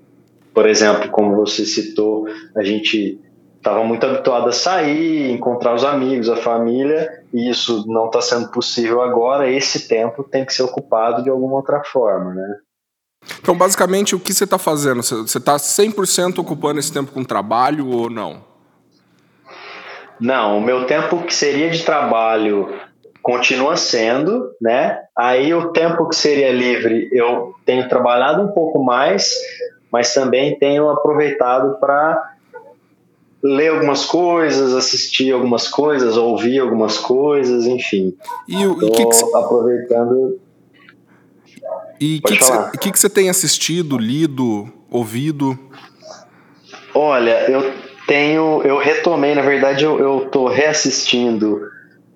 por 0.53 0.67
exemplo, 0.67 1.09
como 1.09 1.35
você 1.35 1.63
citou, 1.63 2.25
a 2.55 2.63
gente 2.63 3.19
estava 3.55 3.83
muito 3.83 4.03
habituado 4.03 4.49
a 4.49 4.51
sair, 4.51 5.31
encontrar 5.31 5.75
os 5.75 5.85
amigos, 5.85 6.27
a 6.27 6.35
família, 6.35 7.07
e 7.31 7.49
isso 7.49 7.85
não 7.87 8.07
está 8.07 8.19
sendo 8.19 8.49
possível 8.49 9.01
agora. 9.01 9.49
Esse 9.49 9.87
tempo 9.87 10.23
tem 10.23 10.43
que 10.43 10.53
ser 10.53 10.63
ocupado 10.63 11.23
de 11.23 11.29
alguma 11.29 11.57
outra 11.57 11.83
forma, 11.83 12.33
né? 12.33 12.55
Então, 13.39 13.55
basicamente, 13.55 14.15
o 14.15 14.19
que 14.19 14.33
você 14.33 14.43
está 14.43 14.57
fazendo? 14.57 15.01
Você 15.03 15.37
está 15.37 15.55
100% 15.55 16.39
ocupando 16.39 16.79
esse 16.79 16.91
tempo 16.91 17.11
com 17.11 17.23
trabalho 17.23 17.87
ou 17.87 18.09
não? 18.09 18.43
Não, 20.19 20.57
o 20.57 20.61
meu 20.61 20.85
tempo 20.85 21.23
que 21.23 21.33
seria 21.33 21.69
de 21.69 21.83
trabalho 21.83 22.69
continua 23.21 23.75
sendo, 23.75 24.51
né? 24.61 24.99
Aí 25.15 25.53
o 25.53 25.71
tempo 25.71 26.07
que 26.07 26.15
seria 26.15 26.51
livre 26.51 27.09
eu 27.11 27.53
tenho 27.65 27.87
trabalhado 27.87 28.43
um 28.43 28.49
pouco 28.49 28.83
mais, 28.83 29.35
mas 29.91 30.13
também 30.13 30.57
tenho 30.57 30.89
aproveitado 30.89 31.79
para 31.79 32.33
ler 33.43 33.69
algumas 33.69 34.05
coisas, 34.05 34.73
assistir 34.73 35.31
algumas 35.31 35.67
coisas, 35.67 36.15
ouvir 36.15 36.59
algumas 36.59 36.97
coisas, 36.97 37.65
enfim. 37.65 38.15
E 38.47 38.65
o 38.65 38.77
que, 38.77 39.05
que 39.05 39.13
cê... 39.13 39.25
aproveitando. 39.35 40.39
E 42.01 42.19
o 42.73 42.77
que, 42.79 42.89
você 42.89 43.09
tem 43.09 43.29
assistido, 43.29 43.97
lido, 43.97 44.67
ouvido? 44.89 45.57
Olha, 46.95 47.49
eu 47.49 47.71
tenho, 48.07 48.63
eu 48.63 48.77
retomei, 48.79 49.35
na 49.35 49.43
verdade, 49.43 49.85
eu, 49.85 49.99
eu 49.99 50.27
tô 50.31 50.47
reassistindo 50.47 51.61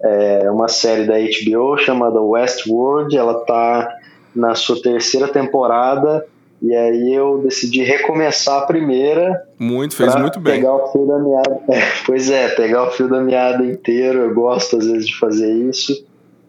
é 0.06 0.52
uma 0.52 0.67
série 0.67 1.06
da 1.06 1.15
HBO 1.15 1.78
chamada 1.78 2.21
Westworld. 2.21 3.17
Ela 3.17 3.45
tá 3.45 3.98
na 4.36 4.54
sua 4.54 4.80
terceira 4.82 5.28
temporada 5.28 6.26
e 6.62 6.76
aí 6.76 7.13
eu 7.13 7.39
decidi 7.39 7.84
recomeçar 7.84 8.62
a 8.62 8.65
primeira. 8.65 9.43
Muito, 9.58 9.95
fez 9.95 10.15
muito 10.15 10.39
bem. 10.39 10.56
Pegar 10.56 10.76
o 10.76 10.91
fio 10.91 11.08
da 11.08 11.19
meada. 11.19 11.60
É, 11.69 11.82
pois 12.06 12.30
é, 12.30 12.50
pegar 12.50 12.84
o 12.84 12.91
fio 12.91 13.10
da 13.10 13.19
meada 13.19 13.65
inteiro. 13.65 14.19
Eu 14.19 14.34
gosto 14.34 14.78
às 14.78 14.86
vezes 14.86 15.08
de 15.08 15.17
fazer 15.17 15.52
isso. 15.52 16.06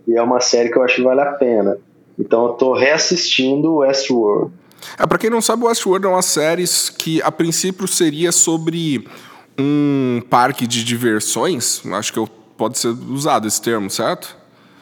E 0.07 0.17
é 0.17 0.23
uma 0.23 0.41
série 0.41 0.71
que 0.71 0.77
eu 0.77 0.83
acho 0.83 0.97
que 0.97 1.03
vale 1.03 1.21
a 1.21 1.33
pena. 1.33 1.79
Então 2.19 2.47
eu 2.47 2.53
tô 2.53 2.73
reassistindo 2.75 3.77
Westworld. 3.77 4.53
É, 4.99 5.07
para 5.07 5.19
quem 5.19 5.31
não 5.31 5.41
sabe, 5.41 5.65
Westworld 5.65 6.07
é 6.07 6.09
uma 6.09 6.23
série 6.23 6.65
que 6.99 7.21
a 7.23 7.31
princípio 7.31 7.87
seria 7.87 8.33
sobre 8.33 9.07
um 9.59 10.23
parque 10.29 10.67
de 10.67 10.85
diversões. 10.85 11.83
Acho 11.93 12.13
que 12.13 12.27
pode 12.57 12.79
ser 12.79 12.89
usado 12.89 13.47
esse 13.47 13.61
termo, 13.61 13.91
certo? 13.91 14.37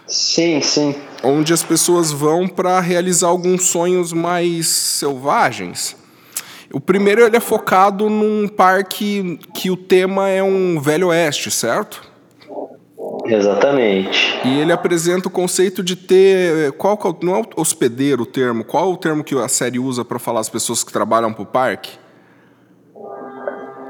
Sim, 0.06 0.60
sim. 0.60 0.94
Onde 1.22 1.52
as 1.52 1.62
pessoas 1.62 2.12
vão 2.12 2.46
para 2.46 2.78
realizar 2.80 3.28
alguns 3.28 3.66
sonhos 3.66 4.12
mais 4.12 4.66
selvagens. 4.66 5.96
O 6.72 6.80
primeiro 6.80 7.22
ele 7.22 7.36
é 7.36 7.40
focado 7.40 8.10
num 8.10 8.48
parque 8.48 9.38
que 9.54 9.70
o 9.70 9.76
tema 9.76 10.28
é 10.28 10.42
um 10.42 10.80
velho 10.80 11.08
oeste, 11.08 11.50
certo? 11.50 12.02
Exatamente. 13.24 14.40
E 14.44 14.60
ele 14.60 14.72
apresenta 14.72 15.28
o 15.28 15.30
conceito 15.30 15.82
de 15.82 15.96
ter 15.96 16.72
qual 16.72 16.98
é 17.04 17.24
não 17.24 17.36
é 17.36 17.42
hospedeiro 17.56 18.22
o 18.22 18.26
termo, 18.26 18.64
qual 18.64 18.90
é 18.90 18.92
o 18.92 18.96
termo 18.96 19.24
que 19.24 19.34
a 19.34 19.48
série 19.48 19.78
usa 19.78 20.04
para 20.04 20.18
falar 20.18 20.40
as 20.40 20.48
pessoas 20.48 20.84
que 20.84 20.92
trabalham 20.92 21.32
para 21.32 21.42
o 21.42 21.46
parque? 21.46 22.04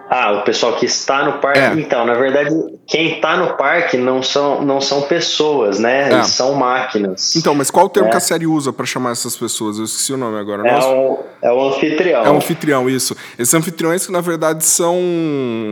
Ah, 0.08 0.32
o 0.32 0.44
pessoal 0.44 0.74
que 0.76 0.86
está 0.86 1.24
no 1.24 1.40
parque. 1.40 1.58
É. 1.58 1.72
Então, 1.74 2.04
na 2.04 2.14
verdade, 2.14 2.50
quem 2.86 3.14
está 3.14 3.36
no 3.36 3.56
parque 3.56 3.96
não 3.96 4.22
são, 4.22 4.64
não 4.64 4.80
são 4.80 5.02
pessoas, 5.02 5.78
né? 5.78 6.10
É. 6.10 6.12
Eles 6.14 6.28
são 6.28 6.54
máquinas. 6.54 7.34
Então, 7.34 7.54
mas 7.54 7.70
qual 7.70 7.86
o 7.86 7.88
termo 7.88 8.08
é. 8.08 8.10
que 8.12 8.16
a 8.16 8.20
série 8.20 8.46
usa 8.46 8.72
para 8.72 8.86
chamar 8.86 9.12
essas 9.12 9.36
pessoas? 9.36 9.78
Eu 9.78 9.84
esqueci 9.84 10.12
o 10.12 10.16
nome 10.16 10.38
agora. 10.38 10.68
É, 10.68 10.78
o, 10.78 11.18
é 11.42 11.52
o 11.52 11.68
anfitrião. 11.68 12.24
É 12.24 12.30
o 12.30 12.36
anfitrião, 12.36 12.88
isso. 12.88 13.16
Esses 13.36 13.54
anfitriões 13.54 14.06
que, 14.06 14.12
na 14.12 14.20
verdade, 14.20 14.64
são. 14.64 14.96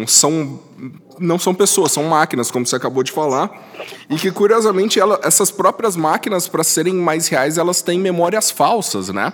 são 0.06 0.58
não 1.18 1.38
são 1.38 1.54
pessoas, 1.54 1.92
são 1.92 2.04
máquinas, 2.04 2.50
como 2.50 2.66
você 2.66 2.76
acabou 2.76 3.02
de 3.02 3.12
falar. 3.12 3.50
E 4.08 4.16
que, 4.16 4.30
curiosamente, 4.30 4.98
ela, 4.98 5.20
essas 5.22 5.50
próprias 5.50 5.96
máquinas, 5.96 6.48
para 6.48 6.64
serem 6.64 6.94
mais 6.94 7.28
reais, 7.28 7.58
elas 7.58 7.82
têm 7.82 7.98
memórias 7.98 8.50
falsas, 8.50 9.08
né? 9.08 9.32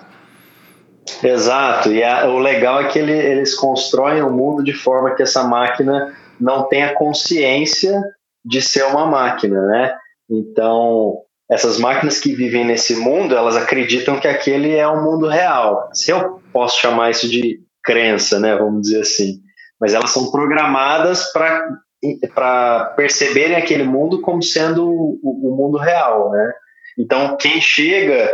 Exato, 1.23 1.91
e 1.91 2.05
a, 2.05 2.29
o 2.29 2.39
legal 2.39 2.83
é 2.83 2.89
que 2.89 2.99
ele, 2.99 3.13
eles 3.13 3.55
constroem 3.55 4.23
o 4.23 4.31
mundo 4.31 4.63
de 4.63 4.75
forma 4.75 5.15
que 5.15 5.23
essa 5.23 5.43
máquina 5.43 6.15
não 6.39 6.65
tenha 6.69 6.95
consciência 6.95 7.99
de 8.45 8.61
ser 8.61 8.85
uma 8.85 9.07
máquina, 9.07 9.61
né? 9.67 9.97
Então, 10.31 11.23
essas 11.51 11.79
máquinas 11.79 12.21
que 12.21 12.35
vivem 12.35 12.65
nesse 12.65 12.95
mundo, 12.97 13.35
elas 13.35 13.57
acreditam 13.57 14.21
que 14.21 14.29
aquele 14.29 14.75
é 14.75 14.87
o 14.87 15.03
mundo 15.03 15.27
real. 15.27 15.89
Se 15.93 16.11
eu 16.11 16.41
posso 16.53 16.79
chamar 16.79 17.11
isso 17.11 17.29
de 17.29 17.61
crença, 17.83 18.39
né, 18.39 18.55
vamos 18.55 18.83
dizer 18.83 19.01
assim. 19.01 19.41
Mas 19.81 19.95
elas 19.95 20.11
são 20.11 20.31
programadas 20.31 21.33
para 21.33 22.85
perceberem 22.97 23.57
aquele 23.57 23.85
mundo 23.85 24.21
como 24.21 24.43
sendo 24.43 24.87
o, 24.87 25.19
o 25.23 25.57
mundo 25.57 25.79
real, 25.79 26.31
né? 26.31 26.53
Então, 26.99 27.37
quem 27.37 27.61
chega 27.61 28.29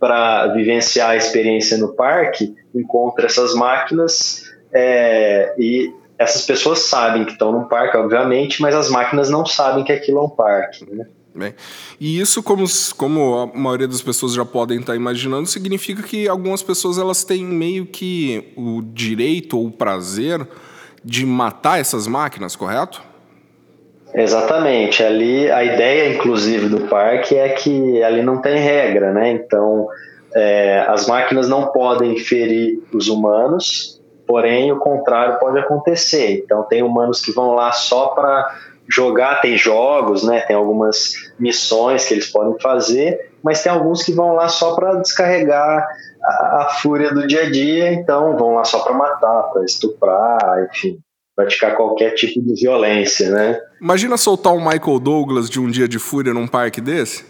para 0.00 0.46
vivenciar 0.48 1.10
a 1.10 1.16
experiência 1.16 1.76
no 1.76 1.94
parque, 1.94 2.54
encontra 2.74 3.26
essas 3.26 3.54
máquinas 3.54 4.44
é, 4.72 5.54
e 5.58 5.92
essas 6.18 6.46
pessoas 6.46 6.80
sabem 6.80 7.24
que 7.24 7.32
estão 7.32 7.52
no 7.52 7.68
parque, 7.68 7.96
obviamente, 7.96 8.62
mas 8.62 8.74
as 8.74 8.90
máquinas 8.90 9.28
não 9.28 9.44
sabem 9.44 9.84
que 9.84 9.92
aquilo 9.92 10.18
é 10.18 10.22
um 10.22 10.30
parque. 10.30 10.84
Né? 10.90 11.06
Bem, 11.34 11.54
e 12.00 12.18
isso, 12.18 12.42
como, 12.42 12.64
como 12.96 13.38
a 13.38 13.46
maioria 13.46 13.86
das 13.86 14.02
pessoas 14.02 14.32
já 14.32 14.44
podem 14.44 14.80
estar 14.80 14.96
imaginando, 14.96 15.46
significa 15.46 16.02
que 16.02 16.28
algumas 16.28 16.62
pessoas 16.62 16.98
elas 16.98 17.22
têm 17.22 17.44
meio 17.44 17.86
que 17.86 18.52
o 18.56 18.82
direito 18.82 19.58
ou 19.58 19.66
o 19.66 19.70
prazer 19.70 20.46
de 21.08 21.24
matar 21.24 21.80
essas 21.80 22.06
máquinas, 22.06 22.54
correto? 22.54 23.02
Exatamente. 24.12 25.02
Ali 25.02 25.50
a 25.50 25.64
ideia, 25.64 26.14
inclusive, 26.14 26.68
do 26.68 26.80
parque 26.82 27.34
é 27.34 27.48
que 27.48 28.02
ali 28.02 28.22
não 28.22 28.42
tem 28.42 28.58
regra, 28.58 29.10
né? 29.10 29.30
Então 29.30 29.88
é, 30.36 30.84
as 30.86 31.06
máquinas 31.06 31.48
não 31.48 31.68
podem 31.68 32.18
ferir 32.18 32.82
os 32.92 33.08
humanos, 33.08 33.98
porém 34.26 34.70
o 34.70 34.78
contrário 34.78 35.38
pode 35.38 35.58
acontecer. 35.58 36.42
Então 36.44 36.62
tem 36.64 36.82
humanos 36.82 37.22
que 37.22 37.32
vão 37.32 37.54
lá 37.54 37.72
só 37.72 38.08
para 38.08 38.54
jogar, 38.86 39.40
tem 39.40 39.56
jogos, 39.56 40.22
né? 40.22 40.40
Tem 40.40 40.56
algumas 40.56 41.14
missões 41.38 42.06
que 42.06 42.12
eles 42.12 42.30
podem 42.30 42.58
fazer, 42.60 43.30
mas 43.42 43.62
tem 43.62 43.72
alguns 43.72 44.02
que 44.02 44.12
vão 44.12 44.34
lá 44.34 44.48
só 44.48 44.74
para 44.74 44.96
descarregar 44.96 45.88
a, 46.28 46.62
a, 46.62 46.68
fúria 46.80 47.12
do 47.12 47.26
dia 47.26 47.42
a 47.42 47.50
dia, 47.50 47.92
então 47.92 48.36
vão 48.36 48.54
lá 48.54 48.64
só 48.64 48.80
para 48.80 48.94
matar, 48.94 49.42
para 49.52 49.64
estuprar, 49.64 50.68
enfim 50.70 50.98
praticar 51.38 51.76
qualquer 51.76 52.14
tipo 52.14 52.42
de 52.42 52.60
violência, 52.60 53.30
né? 53.30 53.60
Imagina 53.80 54.16
soltar 54.16 54.52
o 54.52 54.58
Michael 54.58 54.98
Douglas 54.98 55.48
de 55.48 55.60
um 55.60 55.70
dia 55.70 55.86
de 55.86 55.96
fúria 55.96 56.34
num 56.34 56.48
parque 56.48 56.80
desse? 56.80 57.24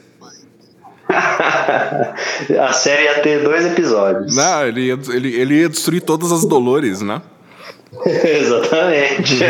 a 2.59 2.73
série 2.73 3.05
ia 3.05 3.21
ter 3.21 3.45
dois 3.45 3.67
episódios. 3.67 4.35
Não, 4.35 4.67
ele 4.67 4.87
ia, 4.87 4.99
ele, 5.11 5.35
ele 5.35 5.55
ia 5.61 5.69
destruir 5.69 6.01
todas 6.01 6.33
as 6.33 6.47
dolores, 6.47 7.03
né? 7.03 7.21
Exatamente. 8.07 9.41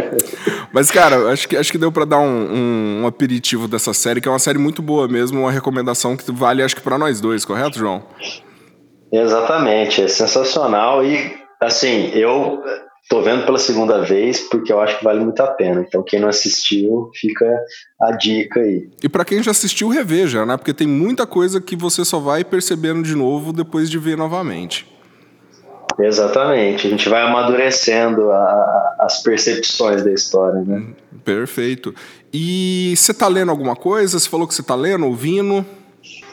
Mas, 0.72 0.90
cara, 0.90 1.30
acho 1.30 1.46
que, 1.46 1.56
acho 1.56 1.70
que 1.70 1.78
deu 1.78 1.92
para 1.92 2.06
dar 2.06 2.20
um, 2.20 2.24
um, 2.24 3.00
um, 3.02 3.06
aperitivo 3.06 3.68
dessa 3.68 3.92
série, 3.92 4.20
que 4.20 4.28
é 4.28 4.30
uma 4.30 4.38
série 4.38 4.58
muito 4.58 4.80
boa 4.80 5.08
mesmo, 5.08 5.40
uma 5.40 5.52
recomendação 5.52 6.16
que 6.16 6.30
vale, 6.32 6.62
acho 6.62 6.76
que, 6.76 6.82
para 6.82 6.96
nós 6.96 7.20
dois, 7.20 7.44
correto, 7.44 7.78
João? 7.78 8.02
Exatamente, 9.12 10.02
é 10.02 10.08
sensacional 10.08 11.04
e, 11.04 11.36
assim, 11.60 12.10
eu 12.14 12.62
tô 13.08 13.20
vendo 13.22 13.44
pela 13.44 13.58
segunda 13.58 14.00
vez 14.02 14.38
porque 14.38 14.72
eu 14.72 14.80
acho 14.80 14.98
que 14.98 15.04
vale 15.04 15.18
muito 15.18 15.40
a 15.42 15.48
pena. 15.48 15.84
Então, 15.86 16.02
quem 16.02 16.20
não 16.20 16.28
assistiu, 16.28 17.10
fica 17.14 17.44
a 18.00 18.12
dica 18.12 18.60
aí. 18.60 18.88
E 19.02 19.08
para 19.08 19.24
quem 19.24 19.42
já 19.42 19.50
assistiu, 19.50 19.88
reveja, 19.88 20.46
né? 20.46 20.56
Porque 20.56 20.72
tem 20.72 20.86
muita 20.86 21.26
coisa 21.26 21.60
que 21.60 21.74
você 21.74 22.04
só 22.04 22.20
vai 22.20 22.44
percebendo 22.44 23.02
de 23.02 23.16
novo 23.16 23.52
depois 23.52 23.90
de 23.90 23.98
ver 23.98 24.16
novamente. 24.16 24.86
Exatamente, 25.98 26.86
a 26.86 26.90
gente 26.90 27.08
vai 27.08 27.20
amadurecendo 27.22 28.30
a, 28.30 28.36
a, 28.36 28.96
as 29.00 29.22
percepções 29.22 30.02
da 30.02 30.12
história, 30.12 30.62
né? 30.62 30.94
Perfeito. 31.24 31.94
E 32.32 32.94
você 32.96 33.12
tá 33.12 33.28
lendo 33.28 33.50
alguma 33.50 33.76
coisa? 33.76 34.18
Você 34.18 34.28
falou 34.28 34.46
que 34.46 34.54
você 34.54 34.62
tá 34.62 34.74
lendo, 34.74 35.04
ouvindo? 35.04 35.66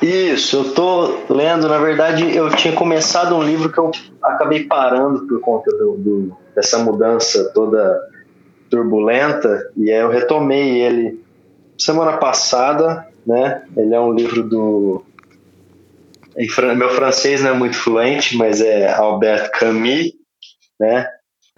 Isso, 0.01 0.57
eu 0.57 0.73
tô 0.73 1.17
lendo. 1.29 1.67
Na 1.67 1.79
verdade, 1.79 2.35
eu 2.35 2.49
tinha 2.49 2.73
começado 2.73 3.35
um 3.35 3.43
livro 3.43 3.71
que 3.71 3.79
eu 3.79 3.91
acabei 4.21 4.65
parando 4.65 5.27
por 5.27 5.39
conta 5.41 5.71
do, 5.71 5.97
do, 5.97 6.37
dessa 6.55 6.77
mudança 6.79 7.51
toda 7.53 7.99
turbulenta, 8.69 9.71
e 9.75 9.91
aí 9.91 9.99
eu 9.99 10.09
retomei 10.09 10.81
ele 10.81 11.23
semana 11.77 12.17
passada, 12.17 13.07
né? 13.25 13.63
Ele 13.75 13.93
é 13.93 13.99
um 13.99 14.13
livro 14.13 14.43
do. 14.43 15.03
Meu 16.75 16.89
francês 16.91 17.41
não 17.41 17.51
é 17.51 17.53
muito 17.53 17.75
fluente, 17.75 18.37
mas 18.37 18.61
é 18.61 18.93
Albert 18.93 19.49
Camus, 19.51 20.13
né? 20.79 21.07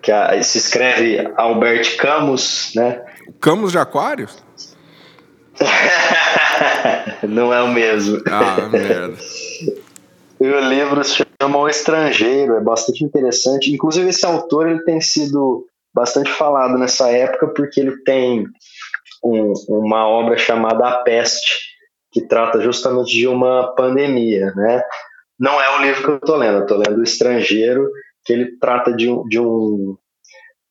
Que 0.02 0.12
se 0.44 0.58
escreve 0.58 1.30
Albert 1.36 1.98
Camus, 1.98 2.72
né? 2.76 3.04
Camus 3.42 3.74
de 3.74 3.78
Aquário? 3.78 4.30
Não 7.28 7.54
é 7.54 7.62
o 7.62 7.68
mesmo. 7.68 8.22
Ah, 8.28 8.68
merda. 8.70 9.18
E 10.42 10.48
o 10.48 10.60
livro 10.70 11.04
se 11.04 11.26
chama 11.42 11.58
O 11.58 11.68
Estrangeiro, 11.68 12.56
é 12.56 12.62
bastante 12.62 13.04
interessante. 13.04 13.74
Inclusive, 13.74 14.08
esse 14.08 14.26
autor 14.26 14.70
ele 14.70 14.82
tem 14.86 15.02
sido 15.02 15.66
bastante 15.94 16.32
falado 16.32 16.78
nessa 16.78 17.10
época 17.10 17.48
porque 17.48 17.82
ele 17.82 17.98
tem 18.04 18.46
um, 19.22 19.52
uma 19.68 20.08
obra 20.08 20.38
chamada 20.38 20.88
A 20.88 20.98
Peste, 21.04 21.76
que 22.10 22.22
trata 22.22 22.62
justamente 22.62 23.12
de 23.12 23.28
uma 23.28 23.76
pandemia, 23.76 24.54
né? 24.56 24.82
Não 25.38 25.62
é 25.62 25.78
o 25.78 25.82
livro 25.82 26.04
que 26.04 26.10
eu 26.10 26.16
estou 26.16 26.38
lendo, 26.38 26.60
eu 26.60 26.62
estou 26.62 26.78
lendo 26.78 27.00
O 27.00 27.04
Estrangeiro, 27.04 27.90
que 28.24 28.32
ele 28.32 28.58
trata 28.58 28.94
de 28.94 29.08
de 29.28 29.42
um 29.42 29.98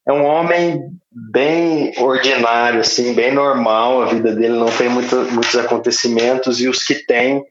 é 0.09 0.13
um 0.13 0.25
homem 0.25 0.91
bem 1.31 1.93
ordinário, 1.99 2.81
assim, 2.81 3.15
bem 3.15 3.33
normal. 3.33 4.03
A 4.03 4.07
vida 4.07 4.35
dele 4.35 4.57
não 4.57 4.71
tem 4.71 4.89
muito, 4.89 5.15
muitos 5.33 5.55
acontecimentos 5.57 6.61
e 6.61 6.69
os 6.69 6.83
que 6.83 6.95
tem 7.07 7.45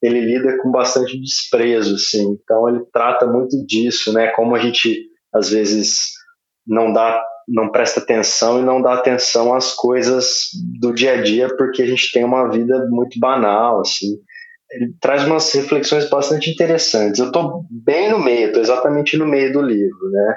ele 0.00 0.20
lida 0.20 0.58
com 0.58 0.70
bastante 0.70 1.18
desprezo, 1.18 1.94
assim. 1.94 2.38
Então 2.42 2.68
ele 2.68 2.84
trata 2.92 3.26
muito 3.26 3.64
disso, 3.66 4.12
né? 4.12 4.28
Como 4.28 4.54
a 4.54 4.58
gente 4.58 5.08
às 5.32 5.48
vezes 5.48 6.10
não 6.66 6.92
dá, 6.92 7.24
não 7.48 7.70
presta 7.70 8.00
atenção 8.00 8.60
e 8.60 8.64
não 8.64 8.82
dá 8.82 8.94
atenção 8.94 9.54
às 9.54 9.72
coisas 9.72 10.50
do 10.78 10.92
dia 10.92 11.14
a 11.14 11.22
dia 11.22 11.48
porque 11.56 11.82
a 11.82 11.86
gente 11.86 12.12
tem 12.12 12.22
uma 12.22 12.50
vida 12.50 12.86
muito 12.90 13.18
banal, 13.18 13.80
assim. 13.80 14.18
Ele 14.70 14.94
traz 15.00 15.24
umas 15.24 15.50
reflexões 15.52 16.08
bastante 16.08 16.50
interessantes. 16.50 17.18
Eu 17.18 17.26
estou 17.26 17.64
bem 17.70 18.10
no 18.10 18.18
meio, 18.18 18.48
estou 18.48 18.62
exatamente 18.62 19.16
no 19.16 19.26
meio 19.26 19.52
do 19.52 19.62
livro, 19.62 20.10
né? 20.10 20.36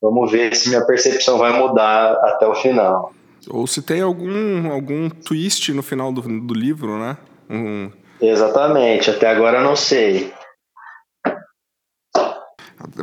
Vamos 0.00 0.30
ver 0.30 0.54
se 0.54 0.68
minha 0.68 0.84
percepção 0.86 1.38
vai 1.38 1.58
mudar 1.58 2.12
até 2.22 2.46
o 2.46 2.54
final. 2.54 3.12
Ou 3.48 3.66
se 3.66 3.82
tem 3.82 4.00
algum, 4.00 4.70
algum 4.70 5.08
twist 5.08 5.72
no 5.72 5.82
final 5.82 6.12
do, 6.12 6.22
do 6.22 6.54
livro, 6.54 6.98
né? 6.98 7.16
Um... 7.50 7.90
Exatamente, 8.20 9.10
até 9.10 9.28
agora 9.28 9.58
eu 9.58 9.64
não 9.64 9.76
sei. 9.76 10.32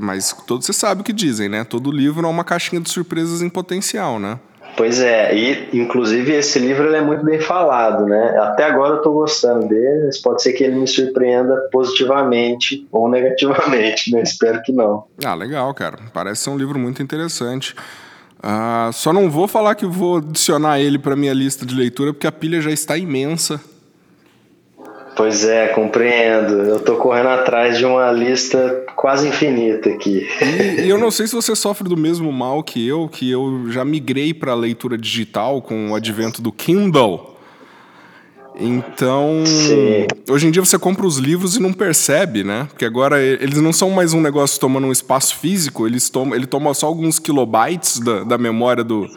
Mas 0.01 0.33
todo 0.45 0.63
você 0.63 0.73
sabe 0.73 1.01
o 1.01 1.03
que 1.03 1.13
dizem, 1.13 1.49
né? 1.49 1.63
Todo 1.63 1.91
livro 1.91 2.25
é 2.25 2.29
uma 2.29 2.43
caixinha 2.43 2.81
de 2.81 2.89
surpresas 2.89 3.41
em 3.41 3.49
potencial, 3.49 4.19
né? 4.19 4.39
Pois 4.77 4.99
é, 4.99 5.33
e 5.35 5.69
inclusive 5.73 6.33
esse 6.33 6.59
livro 6.59 6.93
é 6.93 7.01
muito 7.01 7.23
bem 7.23 7.39
falado, 7.39 8.05
né? 8.05 8.37
Até 8.39 8.65
agora 8.65 8.95
eu 8.95 8.97
estou 8.97 9.13
gostando 9.13 9.67
dele, 9.67 10.05
mas 10.05 10.17
pode 10.17 10.43
ser 10.43 10.53
que 10.53 10.63
ele 10.63 10.75
me 10.75 10.87
surpreenda 10.87 11.55
positivamente 11.71 12.85
ou 12.91 13.07
negativamente, 13.09 14.11
né? 14.11 14.21
Espero 14.21 14.61
que 14.61 14.71
não. 14.71 15.05
Ah, 15.23 15.33
legal, 15.33 15.73
cara. 15.73 15.97
Parece 16.13 16.43
ser 16.43 16.49
um 16.49 16.57
livro 16.57 16.77
muito 16.77 17.01
interessante. 17.01 17.73
Uh, 18.39 18.91
só 18.93 19.13
não 19.13 19.29
vou 19.29 19.47
falar 19.47 19.75
que 19.75 19.85
vou 19.85 20.17
adicionar 20.17 20.79
ele 20.79 20.99
para 20.99 21.15
minha 21.15 21.33
lista 21.33 21.65
de 21.65 21.73
leitura, 21.73 22.13
porque 22.13 22.27
a 22.27 22.31
pilha 22.31 22.61
já 22.61 22.69
está 22.69 22.97
imensa. 22.97 23.59
Pois 25.15 25.45
é, 25.45 25.67
compreendo. 25.69 26.53
Eu 26.53 26.79
tô 26.79 26.97
correndo 26.97 27.29
atrás 27.29 27.77
de 27.77 27.85
uma 27.85 28.11
lista 28.11 28.83
quase 28.95 29.27
infinita 29.27 29.89
aqui. 29.89 30.27
E, 30.83 30.89
eu 30.89 30.97
não 30.97 31.09
sei 31.11 31.25
se 31.25 31.33
você 31.33 31.55
sofre 31.55 31.87
do 31.87 31.95
mesmo 31.95 32.31
mal 32.31 32.61
que 32.61 32.85
eu, 32.85 33.07
que 33.07 33.31
eu 33.31 33.71
já 33.71 33.85
migrei 33.85 34.33
para 34.33 34.51
a 34.51 34.55
leitura 34.55 34.97
digital 34.97 35.61
com 35.61 35.91
o 35.91 35.95
advento 35.95 36.41
do 36.41 36.51
Kindle. 36.51 37.33
Então, 38.57 39.43
Sim. 39.45 40.07
hoje 40.29 40.47
em 40.47 40.51
dia 40.51 40.63
você 40.63 40.79
compra 40.79 41.05
os 41.05 41.17
livros 41.17 41.57
e 41.57 41.61
não 41.61 41.73
percebe, 41.73 42.43
né? 42.43 42.67
Porque 42.69 42.85
agora 42.85 43.21
eles 43.21 43.59
não 43.59 43.73
são 43.73 43.89
mais 43.89 44.13
um 44.13 44.21
negócio 44.21 44.59
tomando 44.59 44.87
um 44.87 44.91
espaço 44.91 45.35
físico, 45.37 45.85
eles 45.85 46.09
tomam, 46.09 46.35
ele 46.35 46.45
toma 46.45 46.73
só 46.73 46.87
alguns 46.87 47.19
kilobytes 47.19 47.99
da, 47.99 48.23
da 48.23 48.37
memória 48.37 48.83
do, 48.83 49.09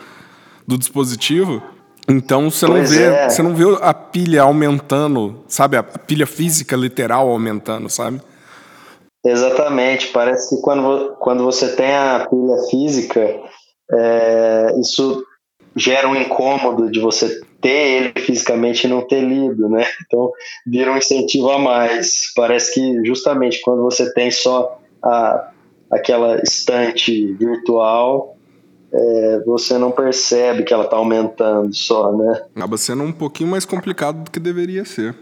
do 0.66 0.76
dispositivo. 0.76 1.62
Então 2.08 2.50
você 2.50 2.66
não, 2.66 2.82
vê, 2.84 3.02
é. 3.02 3.28
você 3.28 3.42
não 3.42 3.54
vê 3.54 3.64
a 3.82 3.92
pilha 3.92 4.42
aumentando, 4.42 5.44
sabe? 5.46 5.76
A 5.76 5.82
pilha 5.82 6.26
física 6.26 6.74
literal 6.74 7.28
aumentando, 7.28 7.90
sabe? 7.90 8.22
Exatamente. 9.24 10.08
Parece 10.08 10.56
que 10.56 10.62
quando, 10.62 11.16
quando 11.20 11.44
você 11.44 11.76
tem 11.76 11.94
a 11.94 12.26
pilha 12.30 12.56
física, 12.70 13.20
é, 13.92 14.74
isso 14.80 15.22
gera 15.76 16.08
um 16.08 16.16
incômodo 16.16 16.90
de 16.90 16.98
você 16.98 17.40
ter 17.60 17.68
ele 17.68 18.12
fisicamente 18.16 18.86
e 18.86 18.90
não 18.90 19.06
ter 19.06 19.20
lido, 19.20 19.68
né? 19.68 19.84
Então 20.06 20.32
vira 20.66 20.92
um 20.92 20.96
incentivo 20.96 21.50
a 21.50 21.58
mais. 21.58 22.32
Parece 22.34 22.72
que 22.72 23.04
justamente 23.04 23.60
quando 23.60 23.82
você 23.82 24.12
tem 24.14 24.30
só 24.30 24.78
a, 25.04 25.50
aquela 25.90 26.40
estante 26.42 27.34
virtual, 27.34 28.37
é, 28.92 29.42
você 29.44 29.76
não 29.76 29.90
percebe 29.90 30.62
que 30.62 30.72
ela 30.72 30.84
está 30.84 30.96
aumentando 30.96 31.74
só, 31.74 32.12
né? 32.12 32.42
Acaba 32.56 32.78
sendo 32.78 33.02
um 33.02 33.12
pouquinho 33.12 33.50
mais 33.50 33.64
complicado 33.64 34.24
do 34.24 34.30
que 34.30 34.40
deveria 34.40 34.84
ser. 34.84 35.14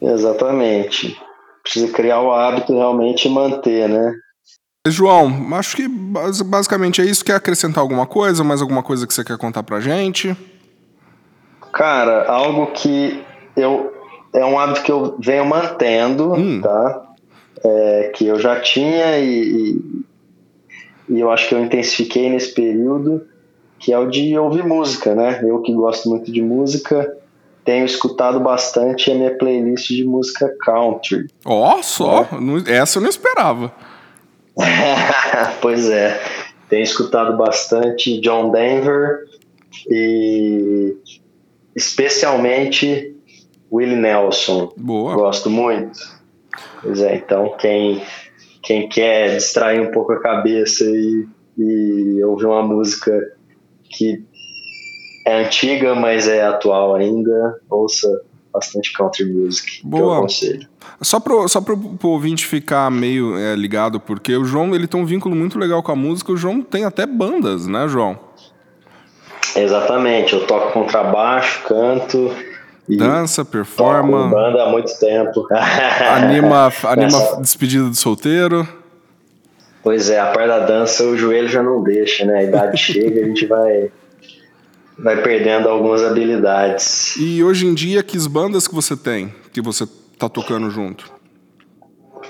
Exatamente. 0.00 1.20
Precisa 1.62 1.92
criar 1.92 2.20
o 2.20 2.32
hábito 2.32 2.72
realmente 2.72 3.26
e 3.26 3.30
manter, 3.30 3.88
né? 3.88 4.14
João, 4.86 5.54
acho 5.54 5.76
que 5.76 5.88
basicamente 6.46 7.00
é 7.00 7.04
isso. 7.04 7.24
Quer 7.24 7.34
acrescentar 7.34 7.82
alguma 7.82 8.06
coisa? 8.06 8.44
Mais 8.44 8.62
alguma 8.62 8.82
coisa 8.82 9.06
que 9.06 9.12
você 9.12 9.24
quer 9.24 9.36
contar 9.36 9.62
pra 9.62 9.80
gente? 9.80 10.36
Cara, 11.72 12.26
algo 12.28 12.68
que 12.68 13.22
eu. 13.56 13.92
É 14.34 14.44
um 14.44 14.58
hábito 14.58 14.82
que 14.82 14.92
eu 14.92 15.16
venho 15.18 15.44
mantendo, 15.46 16.32
hum. 16.34 16.60
tá? 16.60 17.02
É, 17.64 18.12
que 18.14 18.26
eu 18.26 18.38
já 18.38 18.60
tinha 18.60 19.18
e, 19.18 19.80
e 21.08 21.20
eu 21.20 21.30
acho 21.30 21.48
que 21.48 21.54
eu 21.54 21.64
intensifiquei 21.64 22.28
nesse 22.28 22.52
período, 22.52 23.26
que 23.78 23.92
é 23.92 23.98
o 23.98 24.08
de 24.08 24.36
ouvir 24.36 24.64
música, 24.64 25.14
né? 25.14 25.40
Eu 25.42 25.62
que 25.62 25.72
gosto 25.72 26.08
muito 26.08 26.30
de 26.30 26.42
música, 26.42 27.16
tenho 27.64 27.84
escutado 27.84 28.40
bastante 28.40 29.10
a 29.10 29.14
minha 29.14 29.36
playlist 29.36 29.88
de 29.88 30.04
música 30.04 30.54
country. 30.64 31.26
Ó, 31.44 31.76
oh, 31.78 31.82
só! 31.82 32.26
É. 32.66 32.76
Essa 32.76 32.98
eu 32.98 33.02
não 33.02 33.10
esperava. 33.10 33.72
pois 35.60 35.88
é. 35.88 36.20
Tenho 36.68 36.82
escutado 36.82 37.36
bastante 37.36 38.20
John 38.20 38.50
Denver 38.50 39.24
e 39.88 40.96
especialmente 41.74 43.14
Willie 43.72 43.96
Nelson. 43.96 44.72
Boa. 44.76 45.14
Gosto 45.14 45.48
muito. 45.48 45.98
Pois 46.82 47.00
é, 47.00 47.16
então 47.16 47.54
quem 47.58 48.02
quem 48.68 48.86
quer 48.86 49.34
distrair 49.34 49.80
um 49.80 49.90
pouco 49.90 50.12
a 50.12 50.20
cabeça 50.20 50.84
e, 50.84 51.26
e 51.56 52.22
ouvir 52.22 52.44
uma 52.44 52.62
música 52.62 53.18
que 53.84 54.22
é 55.26 55.42
antiga, 55.42 55.94
mas 55.94 56.28
é 56.28 56.44
atual 56.44 56.94
ainda, 56.94 57.58
ouça 57.70 58.06
bastante 58.52 58.92
country 58.92 59.24
music, 59.24 59.80
Boa. 59.82 60.02
que 60.02 60.06
eu 60.06 60.12
aconselho. 60.12 60.68
Só 61.00 61.18
para 61.18 61.48
só 61.48 61.62
pro, 61.62 61.78
pro 61.78 62.10
ouvinte 62.10 62.44
ficar 62.44 62.90
meio 62.90 63.38
é, 63.38 63.56
ligado, 63.56 63.98
porque 63.98 64.36
o 64.36 64.44
João 64.44 64.74
ele 64.74 64.86
tem 64.86 65.00
um 65.00 65.06
vínculo 65.06 65.34
muito 65.34 65.58
legal 65.58 65.82
com 65.82 65.92
a 65.92 65.96
música, 65.96 66.30
o 66.30 66.36
João 66.36 66.60
tem 66.60 66.84
até 66.84 67.06
bandas, 67.06 67.66
né, 67.66 67.88
João? 67.88 68.18
Exatamente, 69.56 70.34
eu 70.34 70.46
toco 70.46 70.72
contrabaixo, 70.72 71.62
canto, 71.66 72.30
Dança, 72.96 73.44
performa. 73.44 74.28
banda 74.28 74.62
há 74.64 74.70
muito 74.70 74.98
tempo. 74.98 75.46
anima, 76.10 76.72
anima 76.84 77.40
despedida 77.40 77.84
do 77.84 77.94
solteiro. 77.94 78.66
Pois 79.82 80.10
é, 80.10 80.18
a 80.18 80.26
parte 80.26 80.48
da 80.48 80.60
dança 80.60 81.04
o 81.04 81.16
joelho 81.16 81.48
já 81.48 81.62
não 81.62 81.82
deixa, 81.82 82.24
né? 82.24 82.38
A 82.38 82.42
idade 82.44 82.76
chega, 82.80 83.20
a 83.20 83.24
gente 83.24 83.46
vai 83.46 83.90
vai 84.98 85.22
perdendo 85.22 85.68
algumas 85.68 86.02
habilidades. 86.02 87.14
E 87.16 87.42
hoje 87.44 87.66
em 87.66 87.74
dia, 87.74 88.02
que 88.02 88.18
bandas 88.28 88.66
que 88.66 88.74
você 88.74 88.96
tem, 88.96 89.32
que 89.52 89.60
você 89.60 89.86
tá 90.18 90.28
tocando 90.28 90.70
junto? 90.70 91.10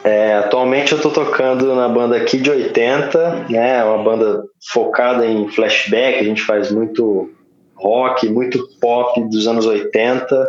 É, 0.04 0.36
atualmente 0.36 0.92
eu 0.92 1.00
tô 1.00 1.10
tocando 1.10 1.74
na 1.74 1.88
banda 1.88 2.20
Kid 2.20 2.48
80, 2.48 3.46
né? 3.48 3.82
Uma 3.84 4.02
banda 4.02 4.44
focada 4.72 5.26
em 5.26 5.48
flashback, 5.48 6.18
a 6.18 6.24
gente 6.24 6.42
faz 6.42 6.70
muito 6.70 7.30
rock, 7.78 8.28
muito 8.28 8.68
pop 8.80 9.20
dos 9.28 9.46
anos 9.46 9.66
80, 9.66 10.46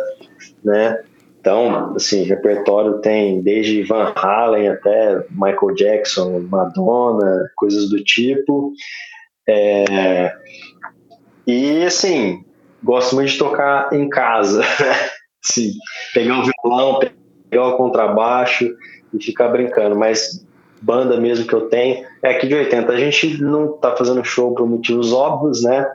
né? 0.64 1.02
Então, 1.40 1.94
assim, 1.96 2.22
repertório 2.24 2.98
tem 2.98 3.40
desde 3.42 3.82
Van 3.82 4.12
Halen 4.14 4.68
até 4.68 5.24
Michael 5.30 5.74
Jackson, 5.74 6.40
Madonna, 6.40 7.50
coisas 7.56 7.88
do 7.88 8.02
tipo. 8.04 8.72
É, 9.48 10.34
e, 11.46 11.82
assim, 11.84 12.44
gosto 12.82 13.14
muito 13.14 13.30
de 13.30 13.38
tocar 13.38 13.92
em 13.92 14.08
casa. 14.08 14.62
Sim, 15.42 15.72
pegar 16.12 16.40
o 16.40 16.44
violão, 16.44 17.00
pegar 17.48 17.68
o 17.68 17.76
contrabaixo 17.78 18.70
e 19.12 19.22
ficar 19.22 19.48
brincando. 19.48 19.96
Mas 19.96 20.44
banda 20.82 21.18
mesmo 21.18 21.46
que 21.46 21.54
eu 21.54 21.68
tenho 21.68 22.04
é 22.22 22.32
aqui 22.32 22.46
de 22.46 22.54
80. 22.54 22.92
A 22.92 22.98
gente 22.98 23.42
não 23.42 23.72
tá 23.72 23.96
fazendo 23.96 24.22
show 24.22 24.54
por 24.54 24.68
motivos 24.68 25.12
óbvios, 25.12 25.62
né? 25.62 25.90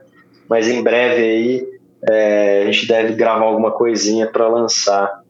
Mas 0.50 0.68
em 0.68 0.82
breve 0.82 1.22
aí 1.22 1.68
é, 2.10 2.64
a 2.64 2.72
gente 2.72 2.88
deve 2.88 3.14
gravar 3.14 3.46
alguma 3.46 3.72
coisinha 3.72 4.28
para 4.28 4.48
lançar 4.48 5.24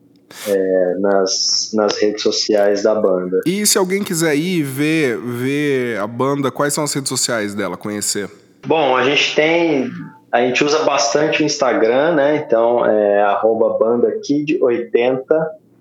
é, 0.47 0.95
nas, 0.99 1.71
nas 1.73 1.97
redes 1.97 2.21
sociais 2.21 2.84
da 2.84 2.93
banda. 2.93 3.39
E 3.45 3.65
se 3.65 3.78
alguém 3.78 4.04
quiser 4.04 4.36
ir 4.36 4.63
ver, 4.63 5.17
ver 5.17 5.97
a 5.99 6.08
banda, 6.08 6.51
quais 6.51 6.73
são 6.73 6.84
as 6.84 6.93
redes 6.93 7.10
sociais 7.10 7.56
dela, 7.56 7.78
conhecer? 7.78 8.30
Bom, 8.65 8.95
a 8.95 9.04
gente 9.04 9.36
tem. 9.36 9.91
A 10.32 10.41
gente 10.41 10.63
usa 10.63 10.80
bastante 10.80 11.41
o 11.41 11.45
Instagram, 11.45 12.15
né? 12.15 12.43
Então 12.45 12.86
é 12.86 13.23
bandakid80, 13.43 15.23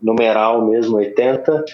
numeral 0.03 0.64
mesmo 0.66 0.97
80. 0.97 1.64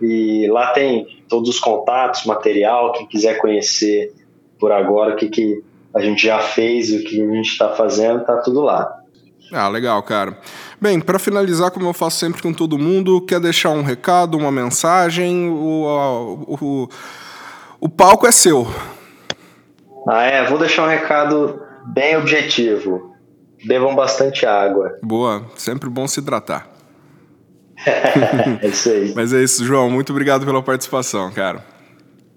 E 0.00 0.46
lá 0.48 0.72
tem 0.72 1.06
todos 1.28 1.48
os 1.50 1.58
contatos, 1.58 2.24
material, 2.24 2.92
quem 2.92 3.06
quiser 3.06 3.38
conhecer 3.38 4.12
por 4.58 4.70
agora 4.70 5.14
o 5.14 5.16
que, 5.16 5.28
que 5.28 5.62
a 5.94 6.00
gente 6.00 6.26
já 6.26 6.38
fez 6.38 6.90
e 6.90 6.98
o 6.98 7.04
que 7.04 7.22
a 7.22 7.34
gente 7.34 7.50
está 7.50 7.70
fazendo, 7.70 8.24
tá 8.24 8.36
tudo 8.38 8.60
lá. 8.60 9.00
Ah, 9.52 9.68
legal, 9.68 10.00
cara. 10.02 10.38
Bem, 10.80 11.00
para 11.00 11.18
finalizar, 11.18 11.70
como 11.70 11.86
eu 11.86 11.92
faço 11.92 12.18
sempre 12.18 12.40
com 12.40 12.52
todo 12.52 12.78
mundo, 12.78 13.20
quer 13.20 13.40
deixar 13.40 13.70
um 13.70 13.82
recado, 13.82 14.38
uma 14.38 14.52
mensagem? 14.52 15.48
O, 15.48 16.46
o, 16.48 16.54
o, 16.54 16.88
o 17.80 17.88
palco 17.88 18.26
é 18.26 18.32
seu. 18.32 18.66
Ah, 20.08 20.22
é. 20.22 20.44
Vou 20.46 20.58
deixar 20.58 20.84
um 20.84 20.88
recado 20.88 21.60
bem 21.86 22.16
objetivo. 22.16 23.14
Bebam 23.66 23.94
bastante 23.94 24.46
água. 24.46 24.96
Boa. 25.02 25.44
Sempre 25.56 25.90
bom 25.90 26.06
se 26.06 26.20
hidratar. 26.20 26.68
é 28.62 28.68
isso 28.68 28.88
aí. 28.88 29.12
Mas 29.16 29.32
é 29.32 29.42
isso, 29.42 29.64
João. 29.64 29.90
Muito 29.90 30.10
obrigado 30.10 30.46
pela 30.46 30.62
participação, 30.62 31.30
cara. 31.32 31.64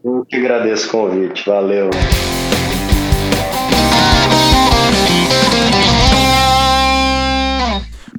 Eu 0.04 0.26
que 0.26 0.36
agradeço 0.36 0.88
o 0.88 0.92
convite. 0.92 1.48
Valeu. 1.48 1.90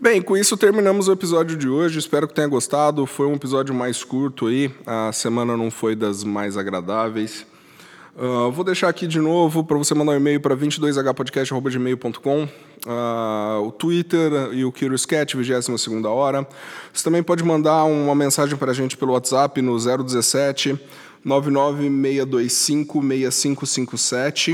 Bem, 0.01 0.21
com 0.21 0.37
isso 0.37 0.57
terminamos 0.57 1.09
o 1.09 1.13
episódio 1.13 1.57
de 1.57 1.69
hoje. 1.69 1.99
Espero 1.99 2.29
que 2.29 2.35
tenha 2.35 2.47
gostado. 2.47 3.07
Foi 3.07 3.27
um 3.27 3.35
episódio 3.35 3.75
mais 3.75 4.05
curto 4.05 4.47
aí. 4.47 4.71
A 4.87 5.11
semana 5.13 5.57
não 5.57 5.71
foi 5.71 5.97
das 5.97 6.23
mais 6.23 6.57
agradáveis. 6.57 7.47
Uh, 8.15 8.53
vou 8.53 8.65
deixar 8.65 8.89
aqui 8.89 9.09
de 9.09 9.19
novo 9.19 9.65
para 9.65 9.77
você 9.77 9.93
mandar 9.93 10.13
um 10.13 10.17
e-mail 10.17 10.41
para 10.41 10.57
22hpodcast.gmail.com, 10.57 12.45
uh, 12.45 13.67
o 13.67 13.73
Twitter 13.73 14.31
e 14.53 14.65
o 14.65 14.71
Curious 14.71 15.05
Cat, 15.05 15.37
22 15.37 16.05
hora. 16.05 16.47
Você 16.93 17.03
também 17.03 17.25
pode 17.25 17.43
mandar 17.43 17.83
uma 17.85 18.15
mensagem 18.15 18.57
para 18.57 18.71
a 18.71 18.75
gente 18.75 18.97
pelo 18.97 19.15
WhatsApp 19.15 19.61
no 19.61 19.77
017 19.79 20.79
99625 21.25 23.03
6557. 23.03 24.53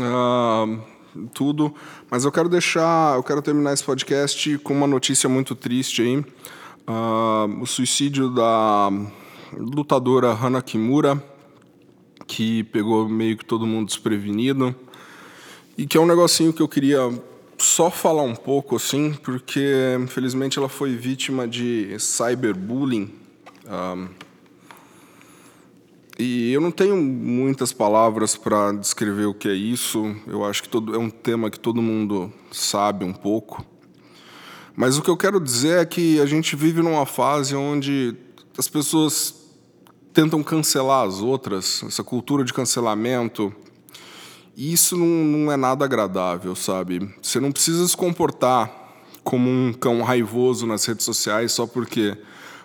Uh, 0.00 0.91
tudo. 1.34 1.74
Mas 2.10 2.24
eu 2.24 2.32
quero 2.32 2.48
deixar, 2.48 3.16
eu 3.16 3.22
quero 3.22 3.42
terminar 3.42 3.72
esse 3.72 3.84
podcast 3.84 4.58
com 4.58 4.72
uma 4.72 4.86
notícia 4.86 5.28
muito 5.28 5.54
triste 5.54 6.02
aí. 6.02 6.18
Uh, 6.18 7.62
o 7.62 7.66
suicídio 7.66 8.28
da 8.30 8.90
lutadora 9.56 10.32
Hana 10.32 10.60
Kimura, 10.60 11.22
que 12.26 12.64
pegou 12.64 13.08
meio 13.08 13.36
que 13.36 13.44
todo 13.44 13.66
mundo 13.66 13.86
desprevenido. 13.86 14.74
E 15.76 15.86
que 15.86 15.96
é 15.96 16.00
um 16.00 16.06
negocinho 16.06 16.52
que 16.52 16.60
eu 16.60 16.68
queria 16.68 17.00
só 17.58 17.90
falar 17.90 18.22
um 18.22 18.34
pouco, 18.34 18.76
assim, 18.76 19.14
porque 19.14 19.96
infelizmente 20.00 20.58
ela 20.58 20.68
foi 20.68 20.96
vítima 20.96 21.46
de 21.46 21.96
cyberbullying. 21.98 23.12
Uh, 23.64 24.08
e 26.22 26.52
eu 26.52 26.60
não 26.60 26.70
tenho 26.70 26.96
muitas 26.96 27.72
palavras 27.72 28.36
para 28.36 28.72
descrever 28.72 29.26
o 29.26 29.34
que 29.34 29.48
é 29.48 29.54
isso. 29.54 30.14
Eu 30.26 30.44
acho 30.44 30.62
que 30.62 30.68
todo, 30.68 30.94
é 30.94 30.98
um 30.98 31.10
tema 31.10 31.50
que 31.50 31.58
todo 31.58 31.82
mundo 31.82 32.32
sabe 32.50 33.04
um 33.04 33.12
pouco. 33.12 33.64
Mas 34.74 34.96
o 34.96 35.02
que 35.02 35.10
eu 35.10 35.16
quero 35.16 35.40
dizer 35.40 35.80
é 35.80 35.84
que 35.84 36.20
a 36.20 36.26
gente 36.26 36.56
vive 36.56 36.80
numa 36.80 37.04
fase 37.04 37.54
onde 37.54 38.16
as 38.56 38.68
pessoas 38.68 39.34
tentam 40.12 40.42
cancelar 40.42 41.06
as 41.06 41.20
outras, 41.20 41.82
essa 41.86 42.04
cultura 42.04 42.44
de 42.44 42.52
cancelamento. 42.52 43.52
E 44.56 44.72
isso 44.72 44.96
não, 44.96 45.06
não 45.06 45.52
é 45.52 45.56
nada 45.56 45.84
agradável, 45.84 46.54
sabe? 46.54 47.12
Você 47.20 47.40
não 47.40 47.50
precisa 47.50 47.86
se 47.86 47.96
comportar 47.96 48.70
como 49.24 49.48
um 49.48 49.72
cão 49.72 50.02
raivoso 50.02 50.66
nas 50.66 50.84
redes 50.84 51.04
sociais 51.04 51.52
só 51.52 51.66
porque 51.66 52.16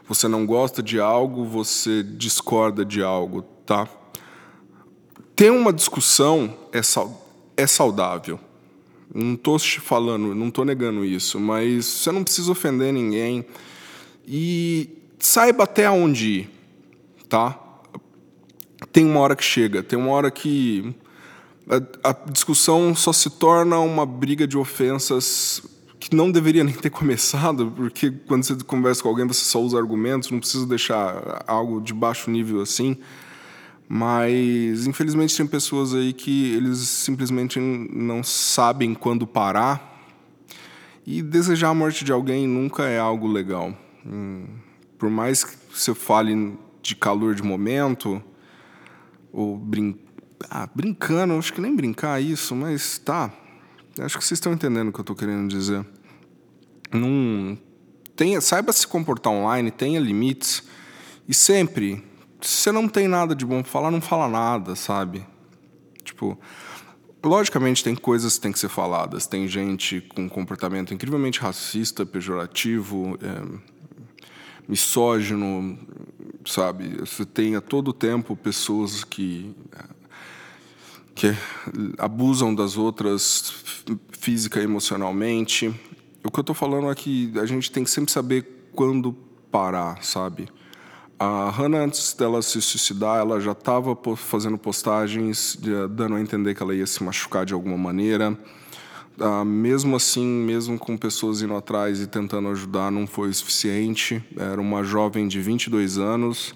você 0.07 0.27
não 0.27 0.45
gosta 0.45 0.81
de 0.81 0.99
algo, 0.99 1.43
você 1.43 2.01
discorda 2.01 2.85
de 2.85 3.03
algo, 3.03 3.41
tá? 3.65 3.87
Ter 5.35 5.51
uma 5.51 5.73
discussão 5.73 6.55
é, 6.71 6.79
é 7.57 7.67
saudável. 7.67 8.39
Não 9.13 9.33
estou 9.33 9.59
falando, 9.59 10.33
não 10.33 10.47
estou 10.47 10.63
negando 10.63 11.03
isso, 11.03 11.39
mas 11.39 11.85
você 11.85 12.11
não 12.11 12.23
precisa 12.23 12.51
ofender 12.51 12.93
ninguém 12.93 13.45
e 14.27 14.89
saiba 15.19 15.63
até 15.63 15.89
onde 15.89 16.27
ir, 16.27 16.49
tá? 17.27 17.59
Tem 18.91 19.05
uma 19.05 19.19
hora 19.19 19.35
que 19.35 19.43
chega, 19.43 19.81
tem 19.81 19.97
uma 19.97 20.11
hora 20.11 20.29
que 20.29 20.93
a, 22.03 22.09
a 22.09 22.13
discussão 22.31 22.95
só 22.95 23.11
se 23.11 23.29
torna 23.29 23.79
uma 23.79 24.05
briga 24.05 24.47
de 24.47 24.57
ofensas 24.57 25.61
que 26.09 26.15
não 26.15 26.31
deveria 26.31 26.63
nem 26.63 26.73
ter 26.73 26.89
começado, 26.89 27.71
porque 27.75 28.11
quando 28.11 28.43
você 28.43 28.55
conversa 28.63 29.01
com 29.03 29.09
alguém 29.09 29.27
você 29.27 29.43
só 29.43 29.61
usa 29.61 29.77
argumentos, 29.77 30.31
não 30.31 30.39
precisa 30.39 30.65
deixar 30.65 31.43
algo 31.47 31.81
de 31.81 31.93
baixo 31.93 32.29
nível 32.31 32.61
assim. 32.61 32.97
Mas 33.89 34.85
infelizmente 34.85 35.35
tem 35.35 35.47
pessoas 35.47 35.93
aí 35.93 36.11
que 36.11 36.53
eles 36.53 36.79
simplesmente 36.79 37.59
não 37.59 38.23
sabem 38.23 38.93
quando 38.93 39.25
parar. 39.25 39.95
E 41.05 41.21
desejar 41.21 41.69
a 41.69 41.73
morte 41.73 42.03
de 42.03 42.11
alguém 42.11 42.45
nunca 42.45 42.83
é 42.83 42.99
algo 42.99 43.27
legal. 43.27 43.73
Hum, 44.05 44.45
por 44.97 45.09
mais 45.09 45.45
que 45.45 45.55
você 45.73 45.95
fale 45.95 46.57
de 46.81 46.95
calor 46.95 47.33
de 47.33 47.43
momento, 47.43 48.21
ou 49.31 49.57
brin 49.57 49.97
ah, 50.49 50.69
brincando, 50.73 51.33
acho 51.33 51.53
que 51.53 51.61
nem 51.61 51.75
brincar 51.75 52.21
isso, 52.21 52.53
mas 52.53 52.99
tá, 52.99 53.33
Acho 53.99 54.17
que 54.17 54.23
vocês 54.23 54.37
estão 54.37 54.53
entendendo 54.53 54.89
o 54.89 54.93
que 54.93 54.99
eu 54.99 55.03
estou 55.03 55.15
querendo 55.15 55.49
dizer. 55.49 55.83
Não 56.91 57.57
tenha, 58.15 58.41
saiba 58.41 58.73
se 58.73 58.87
comportar 58.87 59.31
online, 59.31 59.69
tenha 59.71 59.99
limites 59.99 60.63
e 61.27 61.33
sempre, 61.33 62.03
se 62.41 62.63
você 62.63 62.71
não 62.71 62.87
tem 62.87 63.07
nada 63.07 63.35
de 63.35 63.45
bom 63.45 63.61
para 63.61 63.71
falar, 63.71 63.91
não 63.91 64.01
fala 64.01 64.27
nada, 64.27 64.75
sabe? 64.75 65.25
Tipo, 66.03 66.39
logicamente 67.23 67.83
tem 67.83 67.95
coisas 67.95 68.35
que 68.35 68.41
têm 68.41 68.51
que 68.51 68.59
ser 68.59 68.69
faladas. 68.69 69.27
Tem 69.27 69.47
gente 69.47 70.01
com 70.01 70.29
comportamento 70.29 70.93
incrivelmente 70.93 71.39
racista, 71.39 72.05
pejorativo, 72.05 73.17
é, 73.21 73.59
misógino, 74.67 75.77
sabe? 76.45 76.97
Você 76.99 77.25
tem 77.25 77.55
a 77.55 77.61
todo 77.61 77.91
tempo 77.91 78.35
pessoas 78.35 79.03
que 79.03 79.53
que 81.13 81.35
abusam 81.97 82.53
das 82.53 82.77
outras 82.77 83.51
física 84.11 84.59
e 84.59 84.63
emocionalmente. 84.63 85.73
O 86.27 86.31
que 86.31 86.39
eu 86.39 86.41
estou 86.41 86.53
falando 86.53 86.91
é 86.91 86.93
que 86.93 87.31
a 87.39 87.45
gente 87.45 87.71
tem 87.71 87.85
que 87.85 87.89
sempre 87.89 88.11
saber 88.11 88.69
quando 88.73 89.13
parar, 89.49 90.03
sabe? 90.03 90.49
A 91.17 91.49
Hannah, 91.49 91.85
antes 91.85 92.13
dela 92.13 92.41
se 92.41 92.61
suicidar, 92.61 93.19
ela 93.19 93.39
já 93.39 93.53
estava 93.53 93.97
fazendo 94.17 94.57
postagens 94.57 95.57
dando 95.89 96.15
a 96.15 96.21
entender 96.21 96.53
que 96.53 96.61
ela 96.61 96.75
ia 96.75 96.85
se 96.85 97.01
machucar 97.01 97.45
de 97.45 97.53
alguma 97.53 97.77
maneira. 97.77 98.37
Ah, 99.17 99.45
mesmo 99.45 99.95
assim, 99.95 100.25
mesmo 100.25 100.77
com 100.77 100.97
pessoas 100.97 101.41
indo 101.41 101.55
atrás 101.55 102.01
e 102.01 102.07
tentando 102.07 102.49
ajudar, 102.49 102.91
não 102.91 103.07
foi 103.07 103.29
o 103.29 103.33
suficiente. 103.33 104.21
Era 104.35 104.59
uma 104.59 104.83
jovem 104.83 105.29
de 105.29 105.39
22 105.39 105.97
anos. 105.97 106.53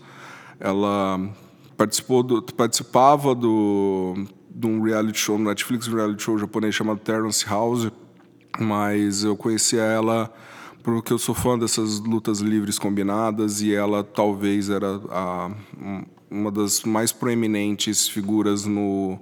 Ela 0.60 1.18
participou 1.78 2.24
do, 2.24 2.42
participava 2.42 3.34
do, 3.34 4.16
de 4.50 4.68
um 4.68 4.82
reality 4.82 5.18
show 5.18 5.38
no 5.38 5.46
Netflix, 5.46 5.88
um 5.88 5.96
reality 5.96 6.22
show 6.22 6.38
japonês 6.38 6.76
chamado 6.76 7.00
Terrence 7.00 7.46
House, 7.48 7.90
mas 8.60 9.24
eu 9.24 9.36
conhecia 9.36 9.82
ela 9.82 10.34
porque 10.84 11.14
eu 11.14 11.18
sou 11.18 11.36
fã 11.36 11.58
dessas 11.58 12.00
lutas 12.00 12.40
livres 12.40 12.80
combinadas 12.80 13.62
e 13.62 13.74
ela 13.74 14.04
talvez 14.04 14.70
era 14.70 15.00
a, 15.10 15.52
uma 16.30 16.52
das 16.52 16.84
mais 16.84 17.12
proeminentes 17.12 18.08
figuras 18.08 18.66
no 18.66 19.20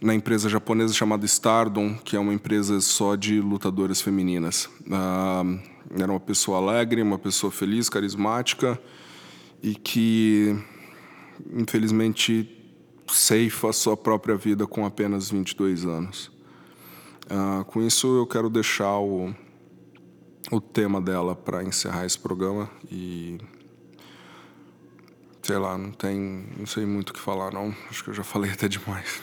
na 0.00 0.14
empresa 0.14 0.48
japonesa 0.48 0.94
chamada 0.94 1.26
Stardom, 1.26 1.94
que 1.94 2.16
é 2.16 2.18
uma 2.18 2.32
empresa 2.32 2.80
só 2.80 3.16
de 3.16 3.38
lutadoras 3.38 4.00
femininas. 4.00 4.64
Uh, 4.86 5.60
era 5.94 6.10
uma 6.10 6.20
pessoa 6.20 6.56
alegre, 6.56 7.02
uma 7.02 7.18
pessoa 7.18 7.52
feliz, 7.52 7.90
carismática 7.90 8.80
e 9.62 9.74
que, 9.74 10.56
infelizmente, 11.52 12.48
ceifa 13.06 13.72
sua 13.74 13.94
própria 13.94 14.36
vida 14.36 14.66
com 14.66 14.86
apenas 14.86 15.30
22 15.30 15.84
anos. 15.84 16.30
Uh, 17.30 17.64
com 17.66 17.80
isso, 17.80 18.08
eu 18.16 18.26
quero 18.26 18.50
deixar 18.50 18.98
o, 18.98 19.32
o 20.50 20.60
tema 20.60 21.00
dela 21.00 21.36
para 21.36 21.62
encerrar 21.62 22.04
esse 22.04 22.18
programa 22.18 22.68
e 22.90 23.38
sei 25.42 25.56
lá, 25.56 25.78
não 25.78 25.92
tem, 25.92 26.48
não 26.56 26.66
sei 26.66 26.84
muito 26.84 27.10
o 27.10 27.12
que 27.12 27.20
falar 27.20 27.52
não. 27.52 27.74
Acho 27.88 28.02
que 28.02 28.10
eu 28.10 28.14
já 28.14 28.24
falei 28.24 28.50
até 28.50 28.68
demais. 28.68 29.22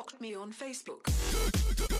blocked 0.00 0.18
me 0.18 0.34
on 0.34 0.50
Facebook. 0.50 1.99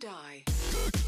die. 0.00 0.99